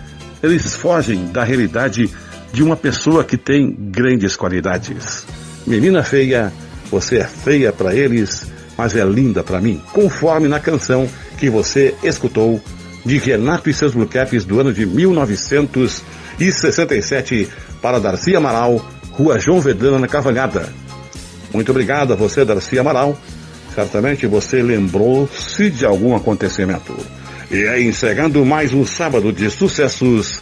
eles 0.42 0.76
fogem 0.76 1.32
da 1.32 1.44
realidade 1.44 2.10
de 2.52 2.64
uma 2.64 2.76
pessoa 2.76 3.24
que 3.24 3.38
tem 3.38 3.72
grandes 3.72 4.36
qualidades. 4.36 5.26
Menina 5.66 6.04
feia, 6.04 6.52
você 6.90 7.18
é 7.18 7.24
feia 7.24 7.72
para 7.74 7.96
eles, 7.96 8.46
mas 8.78 8.96
é 8.96 9.04
linda 9.04 9.44
para 9.44 9.60
mim, 9.60 9.82
conforme 9.92 10.48
na 10.48 10.60
canção 10.60 11.10
que 11.38 11.50
você 11.50 11.96
escutou 12.04 12.62
de 13.06 13.18
Renato 13.18 13.70
e 13.70 13.74
seus 13.74 13.94
Blue 13.94 14.10
do 14.46 14.60
ano 14.60 14.74
de 14.74 14.86
1967 14.86 17.48
para 17.82 18.00
Darcy 18.00 18.36
Amaral, 18.36 18.86
Rua 19.12 19.40
João 19.40 19.62
Vedana 19.62 20.00
na 20.00 20.08
Cavalhada. 20.08 20.68
Muito 21.54 21.72
obrigado 21.72 22.12
a 22.14 22.16
você, 22.16 22.44
Darcy 22.44 22.78
Amaral. 22.78 23.18
Certamente 23.78 24.26
você 24.26 24.64
lembrou-se 24.64 25.70
de 25.70 25.86
algum 25.86 26.16
acontecimento. 26.16 26.98
E 27.52 27.58
é 27.58 27.80
encerrando 27.80 28.44
mais 28.44 28.74
um 28.74 28.84
sábado 28.84 29.32
de 29.32 29.52
sucessos 29.52 30.42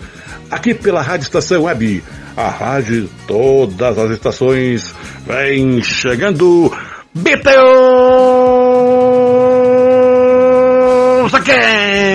aqui 0.49 0.73
pela 0.73 1.01
Rádio 1.01 1.25
Estação 1.25 1.63
Web, 1.63 2.01
a 2.37 2.47
rádio 2.47 3.09
todas 3.27 3.97
as 3.97 4.11
estações. 4.11 4.95
Vem 5.27 5.83
chegando 5.83 6.71
Beatles 7.13 7.51
again! 11.33 12.14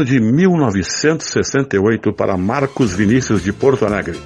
Ano 0.00 0.04
de 0.04 0.18
1968 0.18 2.12
para 2.12 2.36
Marcos 2.36 2.92
Vinícius 2.92 3.42
de 3.44 3.52
Porto 3.52 3.84
Alegre. 3.84 4.18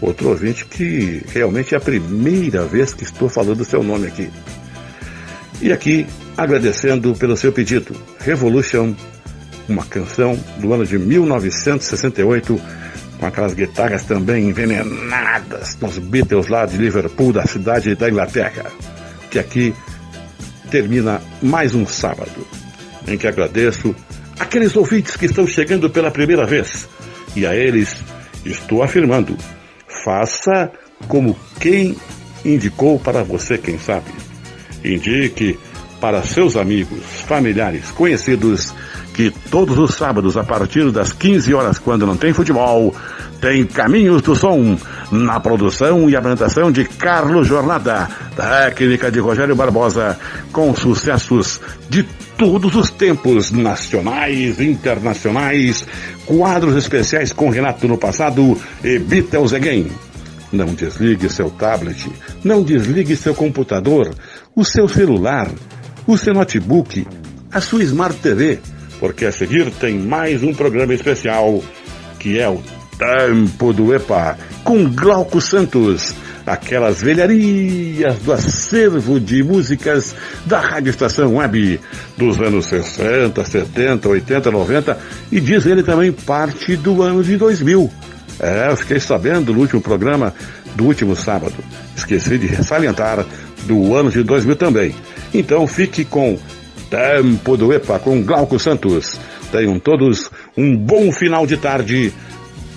outro 0.00 0.30
ouvinte 0.30 0.64
que 0.66 1.22
realmente 1.28 1.74
é 1.74 1.78
a 1.78 1.80
primeira 1.80 2.64
vez 2.64 2.92
que 2.92 3.04
estou 3.04 3.28
falando 3.28 3.60
o 3.60 3.64
seu 3.64 3.82
nome 3.84 4.08
aqui. 4.08 4.28
E 5.62 5.72
aqui, 5.72 6.06
agradecendo 6.36 7.14
pelo 7.14 7.36
seu 7.36 7.52
pedido, 7.52 7.94
Revolution, 8.18 8.94
uma 9.68 9.84
canção 9.84 10.36
do 10.58 10.74
ano 10.74 10.84
de 10.84 10.98
1968, 10.98 12.60
com 13.18 13.26
aquelas 13.26 13.54
guitarras 13.54 14.02
também 14.02 14.48
envenenadas 14.48 15.78
nos 15.80 15.98
Beatles 15.98 16.48
lá 16.48 16.66
de 16.66 16.76
Liverpool, 16.76 17.32
da 17.32 17.46
cidade 17.46 17.94
da 17.94 18.10
Inglaterra, 18.10 18.64
que 19.30 19.38
aqui 19.38 19.72
termina 20.68 21.22
mais 21.40 21.74
um 21.76 21.86
sábado, 21.86 22.44
em 23.06 23.16
que 23.16 23.28
agradeço 23.28 23.94
aqueles 24.38 24.76
ouvintes 24.76 25.16
que 25.16 25.26
estão 25.26 25.46
chegando 25.46 25.88
pela 25.90 26.10
primeira 26.10 26.46
vez, 26.46 26.88
e 27.36 27.46
a 27.46 27.54
eles 27.54 27.96
estou 28.44 28.82
afirmando, 28.82 29.36
faça 30.04 30.70
como 31.08 31.38
quem 31.60 31.96
indicou 32.44 32.98
para 32.98 33.22
você, 33.22 33.58
quem 33.58 33.78
sabe. 33.78 34.10
Indique 34.84 35.58
para 36.00 36.22
seus 36.22 36.56
amigos, 36.56 37.02
familiares, 37.26 37.90
conhecidos 37.92 38.74
que 39.14 39.30
todos 39.48 39.78
os 39.78 39.94
sábados, 39.94 40.36
a 40.36 40.42
partir 40.42 40.90
das 40.90 41.12
15 41.12 41.54
horas, 41.54 41.78
quando 41.78 42.04
não 42.04 42.16
tem 42.16 42.32
futebol, 42.32 42.92
tem 43.40 43.64
Caminhos 43.64 44.20
do 44.22 44.34
Som, 44.34 44.76
na 45.10 45.38
produção 45.38 46.10
e 46.10 46.16
apresentação 46.16 46.72
de 46.72 46.84
Carlos 46.84 47.46
Jornada, 47.46 48.08
técnica 48.34 49.12
de 49.12 49.20
Rogério 49.20 49.54
Barbosa, 49.54 50.18
com 50.50 50.74
sucessos 50.74 51.60
de 51.88 52.02
todos 52.36 52.74
os 52.74 52.90
tempos, 52.90 53.52
nacionais, 53.52 54.60
internacionais, 54.60 55.86
quadros 56.26 56.74
especiais 56.74 57.32
com 57.32 57.50
Renato 57.50 57.86
no 57.86 57.96
passado 57.96 58.58
e 58.82 58.98
Beatles 58.98 59.52
Again. 59.52 59.92
Não 60.50 60.66
desligue 60.66 61.28
seu 61.28 61.50
tablet, 61.50 62.10
não 62.42 62.62
desligue 62.62 63.16
seu 63.16 63.34
computador, 63.34 64.12
o 64.56 64.64
seu 64.64 64.88
celular, 64.88 65.48
o 66.06 66.18
seu 66.18 66.34
notebook, 66.34 67.06
a 67.52 67.60
sua 67.60 67.84
Smart 67.84 68.16
TV, 68.16 68.58
porque 68.98 69.26
a 69.26 69.32
seguir 69.32 69.70
tem 69.72 69.98
mais 69.98 70.42
um 70.42 70.54
programa 70.54 70.94
especial 70.94 71.62
que 72.18 72.38
é 72.38 72.48
o 72.48 72.62
Tempo 72.98 73.72
do 73.72 73.92
EPA, 73.92 74.38
com 74.62 74.88
Glauco 74.88 75.40
Santos, 75.40 76.14
aquelas 76.46 77.02
velharias 77.02 78.16
do 78.20 78.32
acervo 78.32 79.18
de 79.18 79.42
músicas 79.42 80.14
da 80.46 80.60
Rádio 80.60 80.90
Estação 80.90 81.34
Web 81.36 81.80
dos 82.16 82.40
anos 82.40 82.66
60, 82.66 83.44
70, 83.44 84.08
80, 84.08 84.50
90 84.50 84.98
e 85.32 85.40
diz 85.40 85.66
ele 85.66 85.82
também 85.82 86.12
parte 86.12 86.76
do 86.76 87.02
ano 87.02 87.22
de 87.22 87.36
2000. 87.36 87.90
É, 88.38 88.68
eu 88.70 88.76
fiquei 88.76 89.00
sabendo 89.00 89.52
no 89.52 89.60
último 89.60 89.80
programa 89.80 90.32
do 90.74 90.84
último 90.84 91.16
sábado. 91.16 91.54
Esqueci 91.96 92.38
de 92.38 92.64
salientar 92.64 93.24
do 93.64 93.94
ano 93.94 94.10
de 94.10 94.22
2000 94.22 94.56
também. 94.56 94.94
Então 95.32 95.66
fique 95.66 96.04
com 96.04 96.38
Tempo 96.90 97.56
do 97.56 97.72
EPA 97.72 97.98
com 97.98 98.22
Glauco 98.22 98.58
Santos. 98.58 99.18
Tenham 99.50 99.78
todos 99.78 100.30
um 100.56 100.76
bom 100.76 101.10
final 101.12 101.46
de 101.46 101.56
tarde, 101.56 102.12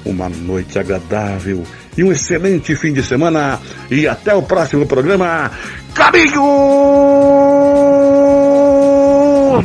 uma 0.06 0.30
noite 0.30 0.80
agradável 0.80 1.64
e 1.98 2.04
um 2.04 2.12
excelente 2.12 2.76
fim 2.76 2.94
de 2.94 3.04
semana. 3.04 3.60
E 3.90 4.08
até 4.08 4.34
o 4.34 4.44
próximo 4.44 4.86
programa. 4.86 5.52
Caminhos 5.94 6.34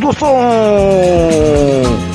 do 0.01 0.13
Som! 0.13 2.12